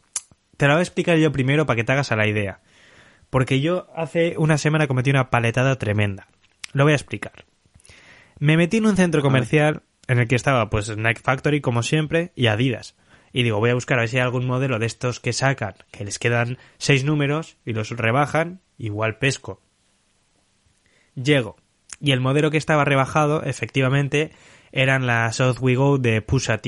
[0.57, 2.61] te lo voy a explicar yo primero para que te hagas a la idea.
[3.29, 6.29] Porque yo hace una semana cometí una paletada tremenda.
[6.73, 7.45] Lo voy a explicar.
[8.39, 12.33] Me metí en un centro comercial en el que estaba pues Nike Factory como siempre
[12.35, 12.95] y Adidas.
[13.33, 15.75] Y digo, voy a buscar a ver si hay algún modelo de estos que sacan,
[15.91, 19.61] que les quedan seis números y los rebajan, igual pesco.
[21.15, 21.57] Llego.
[22.01, 24.33] Y el modelo que estaba rebajado, efectivamente,
[24.73, 26.61] eran las South We Go de Pusha.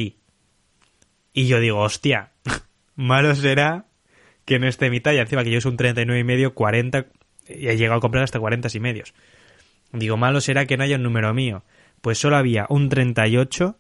[1.33, 2.33] Y yo digo, hostia,
[2.97, 3.87] malo será
[4.45, 5.21] que no esté mi talla.
[5.21, 7.07] Encima que yo soy un 39 y medio, 40,
[7.49, 9.15] y he llegado a comprar hasta 40 y medios.
[9.93, 11.65] Digo, malo será que no haya un número mío.
[12.01, 13.77] Pues solo había un 38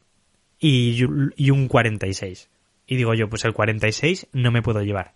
[0.59, 1.05] y,
[1.36, 2.51] y un 46.
[2.86, 5.14] Y digo yo, pues el 46 no me puedo llevar.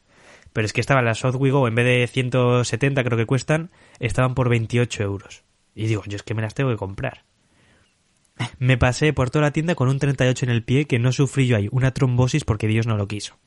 [0.53, 3.71] Pero es que estaban las South We Go, en vez de 170 creo que cuestan,
[3.99, 5.45] estaban por 28 euros.
[5.75, 7.25] Y digo, yo es que me las tengo que comprar.
[8.59, 11.47] Me pasé por toda la tienda con un 38 en el pie que no sufrí
[11.47, 13.39] yo ahí, una trombosis porque Dios no lo quiso.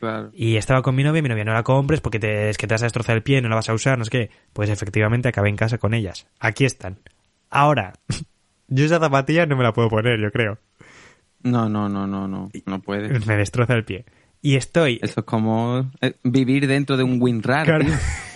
[0.00, 0.30] Claro.
[0.32, 2.66] Y estaba con mi novia y mi novia, no la compres porque te, es que
[2.66, 4.30] te vas a destrozar el pie, no la vas a usar, no sé qué.
[4.52, 6.28] Pues efectivamente acabé en casa con ellas.
[6.38, 6.98] Aquí están.
[7.50, 7.94] Ahora,
[8.68, 10.58] yo esa zapatilla no me la puedo poner, yo creo.
[11.42, 12.50] No, no, no, no, no.
[12.66, 13.26] No puedes.
[13.26, 14.04] Me destroza el pie.
[14.40, 15.00] Y estoy...
[15.02, 17.64] Eso es como eh, vivir dentro de un WinRAR.
[17.64, 17.86] Claro.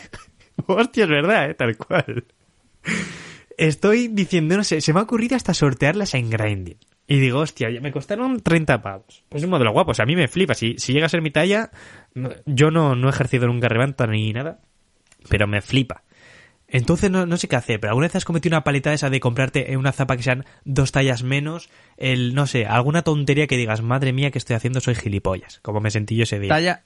[0.67, 1.55] Hostia, es verdad, ¿eh?
[1.55, 2.25] tal cual.
[3.57, 6.79] Estoy diciendo, no sé, se me ha ocurrido hasta sortearlas en Grinding.
[7.07, 9.25] Y digo, hostia, me costaron 30 pavos.
[9.29, 10.55] Pues es un modelo guapo, o sea, a mí me flipa.
[10.55, 11.71] Si, si llega a ser mi talla,
[12.47, 14.61] yo no, no he ejercido nunca reventa ni nada,
[15.29, 16.05] pero me flipa.
[16.69, 19.21] Entonces no, no sé qué hacer, pero alguna vez has cometido una paleta esa de
[19.21, 21.69] comprarte una zapa que sean dos tallas menos,
[21.99, 24.81] el, no sé, alguna tontería que digas, madre mía, que estoy haciendo?
[24.81, 26.49] Soy gilipollas, como me sentí yo ese día.
[26.49, 26.85] Talla,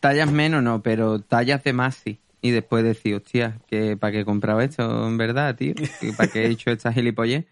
[0.00, 2.20] tallas menos no, pero tallas de más sí.
[2.46, 5.74] Y después decir, hostia, que ¿para qué he comprado esto, en verdad, tío?
[6.16, 7.44] ¿Para qué he hecho esta gilipollez?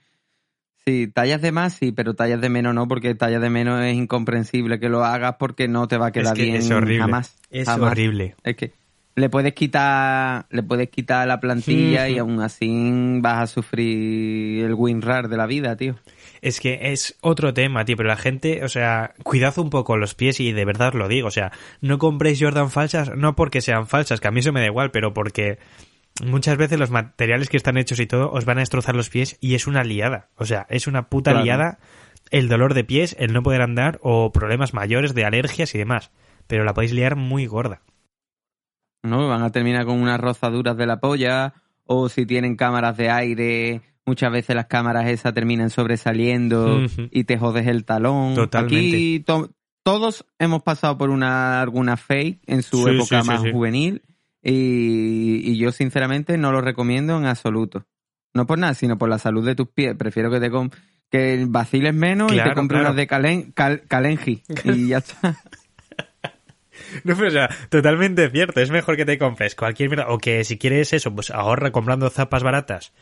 [0.86, 3.94] Sí, tallas de más sí, pero tallas de menos no, porque tallas de menos es
[3.94, 6.98] incomprensible que lo hagas porque no te va a quedar es que bien es horrible.
[6.98, 7.36] jamás.
[7.50, 7.90] Es jamás.
[7.90, 8.36] horrible.
[8.44, 8.72] Es que
[9.16, 14.74] le puedes quitar, le puedes quitar la plantilla y aún así vas a sufrir el
[14.74, 15.96] WinRAR de la vida, tío.
[16.44, 20.14] Es que es otro tema, tío, pero la gente, o sea, cuidad un poco los
[20.14, 23.86] pies y de verdad lo digo, o sea, no compréis Jordan falsas, no porque sean
[23.86, 25.58] falsas, que a mí eso me da igual, pero porque
[26.22, 29.38] muchas veces los materiales que están hechos y todo os van a destrozar los pies
[29.40, 31.44] y es una liada, o sea, es una puta Claro.
[31.46, 31.78] liada
[32.30, 36.10] el dolor de pies, el no poder andar o problemas mayores de alergias y demás,
[36.46, 37.80] pero la podéis liar muy gorda.
[39.02, 39.28] ¿no?
[39.28, 43.82] Van a terminar con unas rozaduras de la polla, o si tienen cámaras de aire,
[44.06, 48.34] muchas veces las cámaras esas terminan sobresaliendo y te jodes el talón.
[48.34, 48.76] Totalmente.
[48.96, 49.50] Aquí to-
[49.82, 53.50] todos hemos pasado por una alguna fake en su Sí, época sí, más sí.
[53.52, 54.02] juvenil
[54.42, 57.86] y, y yo sinceramente no lo recomiendo en absoluto.
[58.34, 59.94] No por nada, sino por la salud de tus pies.
[59.96, 60.70] Prefiero que te com-
[61.10, 62.86] que vaciles menos y te compres claro.
[62.86, 65.36] unas de Calen, Cal- Calenji y ya está.
[67.04, 68.60] No, pero o sea, totalmente cierto.
[68.60, 70.08] Es mejor que te compres cualquier mierda.
[70.08, 72.92] O que si quieres eso, pues ahorra comprando zapas baratas.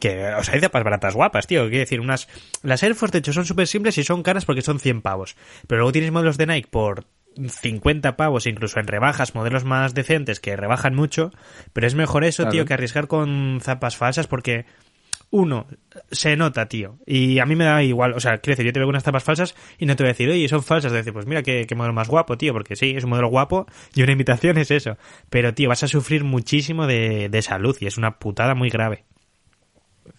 [0.00, 1.62] Que, o sea, hay zapas baratas guapas, tío.
[1.68, 2.28] Quiero decir, unas.
[2.62, 5.36] Las Air Force, de hecho, son súper simples y son caras porque son 100 pavos.
[5.66, 7.04] Pero luego tienes modelos de Nike por
[7.46, 11.30] 50 pavos, incluso en rebajas, modelos más decentes que rebajan mucho.
[11.72, 12.52] Pero es mejor eso, Claro.
[12.52, 14.64] tío, que arriesgar con zapas falsas porque.
[15.30, 15.66] Uno,
[16.10, 16.96] se nota, tío.
[17.04, 18.14] Y a mí me da igual.
[18.14, 20.12] O sea, quiero decir, yo te veo unas zapas falsas y no te voy a
[20.14, 20.84] decir, oye, son falsas.
[20.90, 22.54] Te voy a decir, pues mira qué, qué modelo más guapo, tío.
[22.54, 24.96] Porque sí, es un modelo guapo y una invitación es eso.
[25.28, 29.04] Pero, tío, vas a sufrir muchísimo de, de salud y es una putada muy grave.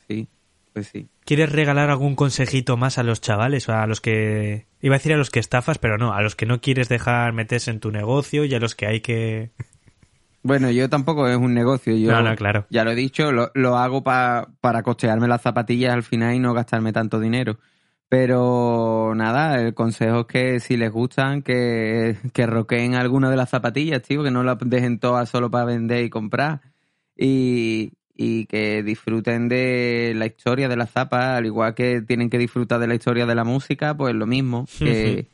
[0.09, 0.27] Sí,
[0.73, 1.07] pues sí.
[1.23, 3.69] ¿Quieres regalar algún consejito más a los chavales?
[3.69, 4.65] A los que.
[4.81, 6.13] Iba a decir a los que estafas, pero no.
[6.13, 8.99] A los que no quieres dejar meterse en tu negocio y a los que hay
[8.99, 9.51] que.
[10.41, 11.93] Bueno, yo tampoco es un negocio.
[11.97, 12.65] Yo, No, no, claro.
[12.69, 16.39] Ya lo he dicho, lo, lo hago pa- para costearme las zapatillas al final y
[16.39, 17.59] no gastarme tanto dinero.
[18.07, 23.49] Pero nada, el consejo es que si les gustan, que, que roqueen alguna de las
[23.49, 26.61] zapatillas, tío, que no las dejen todas solo para vender y comprar.
[27.17, 27.91] Y,
[28.21, 32.77] y que disfruten de la historia de las zapas, al igual que tienen que disfrutar
[32.81, 34.65] de la historia de la música, pues lo mismo.
[34.77, 35.29] Que,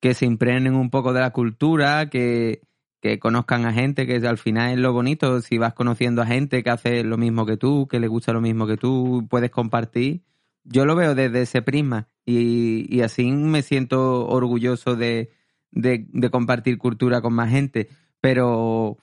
[0.00, 2.62] que se impregnen un poco de la cultura, que,
[3.02, 6.62] que conozcan a gente, que al final es lo bonito, si vas conociendo a gente
[6.62, 10.22] que hace lo mismo que tú, que le gusta lo mismo que tú, puedes compartir.
[10.64, 15.30] Yo lo veo desde ese prisma y, y así me siento orgulloso de,
[15.72, 17.90] de, de compartir cultura con más gente,
[18.22, 18.96] pero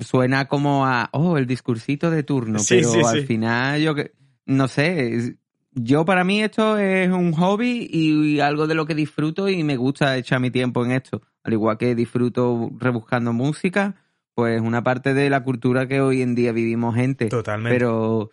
[0.00, 3.26] suena como a, oh, el discursito de turno, Sí, pero sí, al sí.
[3.26, 4.12] final yo que,
[4.46, 5.36] no sé,
[5.72, 9.76] yo para mí esto es un hobby y algo de lo que disfruto y me
[9.76, 11.22] gusta echar mi tiempo en esto.
[11.42, 13.96] Al igual que disfruto rebuscando música,
[14.34, 17.26] pues una parte de la cultura que hoy en día vivimos gente.
[17.26, 17.74] Totalmente.
[17.74, 18.30] Pero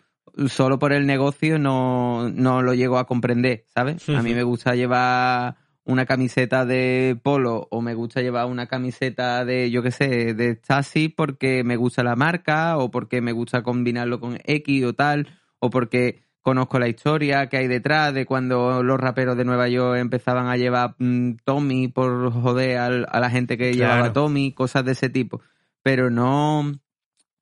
[0.48, 4.08] solo por el negocio no, no lo llego a comprender, ¿sabes?
[4.08, 9.44] A mí me gusta llevar una camiseta de polo o me gusta llevar una camiseta
[9.44, 13.62] de, yo qué sé, de Stasi porque me gusta la marca o porque me gusta
[13.62, 15.28] combinarlo con X o tal
[15.58, 19.98] o porque conozco la historia que hay detrás de cuando los raperos de Nueva York
[19.98, 23.94] empezaban a llevar mm, Tommy por joder al- a la gente que Claro.
[23.94, 25.40] llevaba Tommy, cosas de ese tipo.
[25.82, 26.72] Pero no,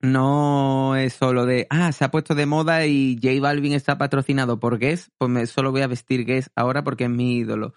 [0.00, 4.58] no es solo de, ah, se ha puesto de moda y J Balvin está patrocinado
[4.58, 7.74] por Guess, pues me solo voy a vestir Guess ahora porque es mi ídolo.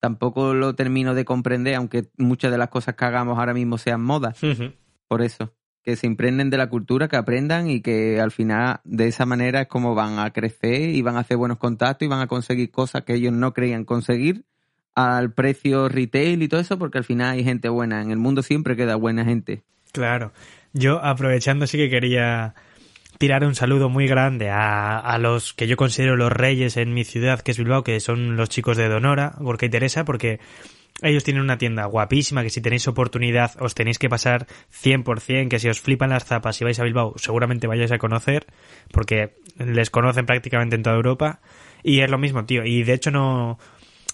[0.00, 4.02] Tampoco lo termino de comprender, aunque muchas de las cosas que hagamos ahora mismo sean
[4.02, 4.34] moda.
[5.08, 9.08] Por eso, que se imprenden de la cultura, que aprendan y que al final de
[9.08, 12.20] esa manera es como van a crecer y van a hacer buenos contactos y van
[12.20, 14.44] a conseguir cosas que ellos no creían conseguir
[14.94, 18.02] al precio retail y todo eso, porque al final hay gente buena.
[18.02, 19.62] En el mundo siempre queda buena gente.
[19.92, 20.32] Claro.
[20.72, 22.54] Yo, aprovechando, sí que quería
[23.18, 27.04] tirar un saludo muy grande a, a los que yo considero los reyes en mi
[27.04, 30.40] ciudad, que es Bilbao, que son los chicos de Donora, Gorka y Teresa, porque
[31.00, 34.46] ellos tienen una tienda guapísima, que si tenéis oportunidad os tenéis que pasar
[34.82, 38.46] 100%, que si os flipan las zapas y vais a Bilbao seguramente vayáis a conocer,
[38.90, 41.40] porque les conocen prácticamente en toda Europa.
[41.84, 42.64] Y es lo mismo, tío.
[42.64, 43.58] Y de hecho no...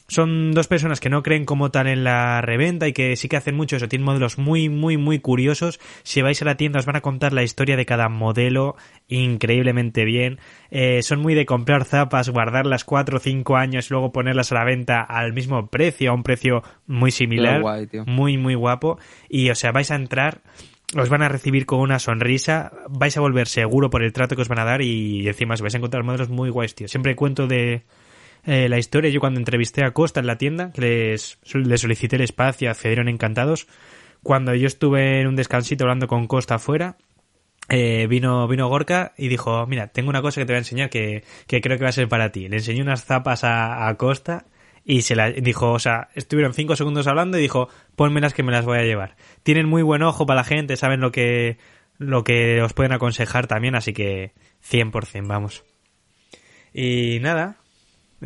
[0.06, 3.36] Son dos personas que no creen como tal en la reventa y que sí que
[3.36, 3.88] hacen mucho eso.
[3.88, 5.80] Tienen modelos muy, muy, muy curiosos.
[6.02, 8.76] Si vais a la tienda os van a contar la historia de cada modelo
[9.08, 10.38] increíblemente bien.
[10.70, 14.56] Eh, son muy de comprar zapas, guardarlas cuatro o cinco años y luego ponerlas a
[14.56, 17.62] la venta al mismo precio, a un precio muy similar.
[17.62, 18.04] Guay, tío.
[18.04, 18.98] Muy, muy guapo.
[19.28, 20.42] Y o sea, vais a entrar
[20.96, 24.42] os van a recibir con una sonrisa, vais a volver seguro por el trato que
[24.42, 26.86] os van a dar y encima os vais a encontrar modelos muy guays, tío.
[26.86, 27.82] Siempre cuento de
[28.46, 32.70] eh, la historia, yo cuando entrevisté a Costa en la tienda, les, solicité el espacio,
[32.70, 33.66] accedieron encantados,
[34.22, 36.96] cuando yo estuve en un descansito hablando con Costa afuera,
[37.68, 40.90] eh, vino, vino Gorka y dijo, mira, tengo una cosa que te voy a enseñar
[40.90, 42.48] que, que creo que va a ser para ti.
[42.48, 44.46] Le enseñó unas zapas a, a Costa
[44.84, 48.52] y se la dijo, o sea, estuvieron cinco segundos hablando y dijo, pónmelas que me
[48.52, 49.16] las voy a llevar.
[49.42, 51.56] Tienen muy buen ojo para la gente, saben lo que,
[51.98, 54.32] lo que os pueden aconsejar también, así que
[54.70, 55.64] 100%, vamos.
[56.74, 57.56] Y nada,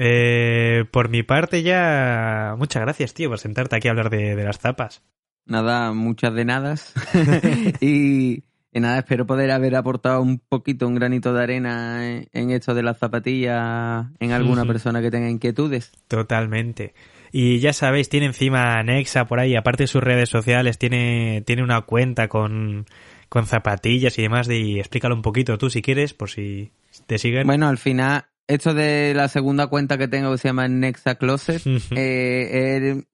[0.00, 4.44] eh, por mi parte ya, muchas gracias, tío, por sentarte aquí a hablar de, de
[4.44, 5.02] las zapas.
[5.44, 6.76] Nada, muchas de nada.
[7.80, 12.50] y, y nada, espero poder haber aportado un poquito, un granito de arena en, en
[12.50, 15.90] esto de las zapatillas en alguna persona que tenga inquietudes.
[16.06, 16.94] Totalmente.
[17.32, 21.62] Y ya sabéis, tiene encima Nexa por ahí, aparte de sus redes sociales, tiene, tiene
[21.62, 22.86] una cuenta con,
[23.28, 24.46] con zapatillas y demás.
[24.46, 26.70] De, y explícalo un poquito tú si quieres, por si
[27.06, 27.46] te siguen.
[27.46, 31.62] Bueno, al final, esto de la segunda cuenta que tengo que se llama Nexa Closet,
[31.94, 33.06] eh, el-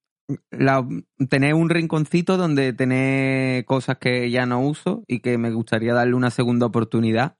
[0.50, 0.86] la,
[1.28, 6.14] tener un rinconcito donde tener cosas que ya no uso y que me gustaría darle
[6.14, 7.36] una segunda oportunidad.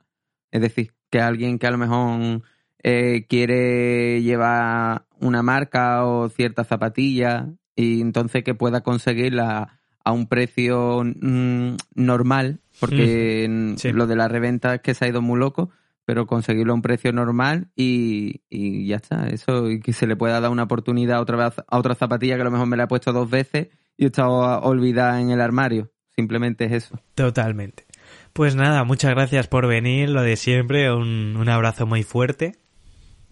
[0.50, 2.42] Es decir, que alguien que a lo mejor
[2.82, 10.26] eh, quiere llevar una marca o cierta zapatilla y entonces que pueda conseguirla a un
[10.26, 13.92] precio mm, normal, porque Sí.
[13.92, 15.70] lo de la reventa es que se ha ido muy loco,
[16.04, 20.16] pero conseguirlo a un precio normal y, y ya está, eso, y que se le
[20.16, 22.84] pueda dar una oportunidad otra vez a otra zapatilla que a lo mejor me la
[22.84, 25.90] he puesto dos veces y he estado olvidada en el armario.
[26.14, 27.00] Simplemente es eso.
[27.14, 27.86] Totalmente.
[28.32, 32.56] Pues nada, muchas gracias por venir, lo de siempre, un, un abrazo muy fuerte.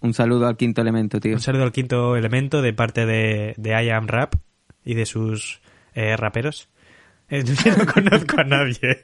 [0.01, 1.35] Un saludo al quinto elemento, tío.
[1.35, 4.35] Un saludo al quinto elemento de parte de, de I Am Rap
[4.85, 5.61] y de sus
[5.95, 6.69] eh, raperos.
[7.29, 9.03] Eh, yo no conozco a nadie.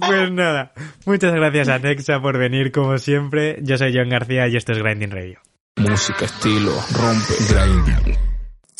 [0.00, 0.72] Pues nada,
[1.04, 3.58] muchas gracias a Nexa por venir como siempre.
[3.62, 5.38] Yo soy John García y esto es Grinding Radio.
[5.76, 8.16] Música, estilo, rompe, grinding.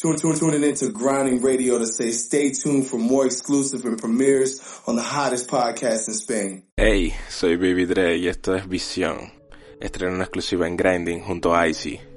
[0.01, 4.61] Tune, tune, tuning into Grinding Radio to say stay tuned for more exclusive and premieres
[4.87, 6.65] on the hottest podcast in Spain.
[6.77, 9.33] Hey, soy Baby Dre y esto es Visión.
[9.81, 12.12] Estreno una exclusiva en Grinding junto a Icy.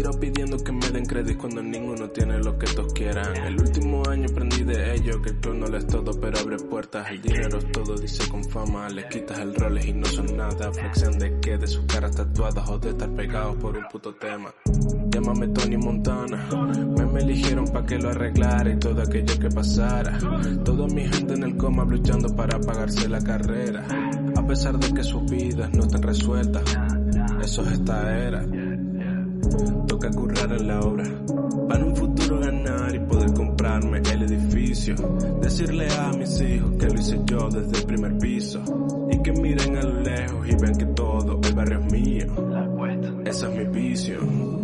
[0.00, 3.36] Tiro pidiendo que me den crédito cuando ninguno tiene lo que todos quieran.
[3.36, 7.10] El último año aprendí de ello que el club no lo todo, pero abre puertas.
[7.10, 8.88] El dinero es todo, dice con fama.
[8.88, 10.72] Les quitas el roles y no son nada.
[10.72, 14.54] Flexión de que de sus caras tatuadas o de estar pegados por un puto tema.
[15.10, 16.48] Llámame Tony Montana.
[16.96, 20.16] Me, me eligieron pa' que lo arreglara y todo aquello que pasara.
[20.64, 23.86] Toda mi gente en el coma luchando para pagarse la carrera.
[24.34, 26.64] A pesar de que sus vidas no están resueltas.
[27.42, 28.46] Eso es esta era.
[29.86, 31.04] Toca currar en la obra.
[31.68, 34.94] Para un futuro ganar y poder comprarme el edificio.
[35.40, 38.62] Decirle a mis hijos que lo hice yo desde el primer piso.
[39.10, 42.26] Y que miren a lo lejos y vean que todo el barrio es mío.
[43.24, 44.59] Esa es mi visión.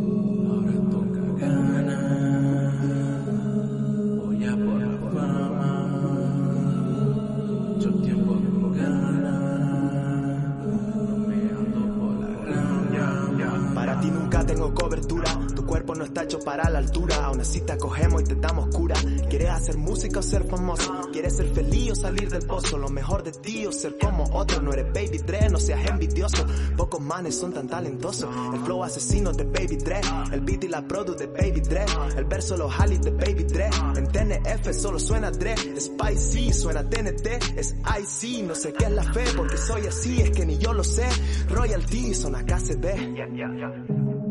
[16.57, 18.97] Para la altura, aún así te acogemos y te damos cura.
[19.29, 20.91] ¿Quieres hacer música o ser famoso?
[21.13, 22.79] ¿Quieres ser feliz o salir del pozo?
[22.79, 26.47] Lo mejor de ti o ser como otro, no eres Baby Dre, no seas envidioso.
[26.75, 30.01] Pocos manes son tan talentosos, el flow asesino de Baby Dre,
[30.33, 31.85] el beat y la produ de Baby Dre,
[32.17, 33.69] el verso los halis de Baby Dre.
[33.97, 37.27] En TNF solo suena Dre, Spicy suena TNT,
[37.57, 40.73] es IC, no sé qué es la fe porque soy así, es que ni yo
[40.73, 41.07] lo sé.
[41.51, 42.95] Royalty son acá se ve.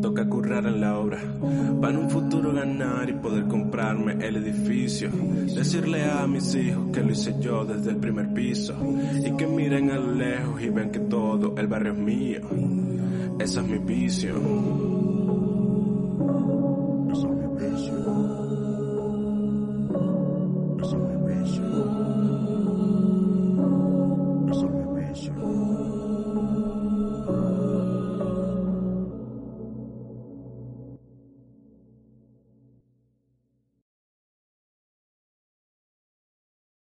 [0.00, 1.18] Toca currar en la obra.
[1.80, 5.10] Para en un futuro ganar y poder comprarme el edificio.
[5.54, 8.74] Decirle a mis hijos que lo hice yo desde el primer piso.
[9.24, 12.40] Y que miren a lo lejos y vean que todo el barrio es mío.
[13.38, 15.15] Esa es mi visión.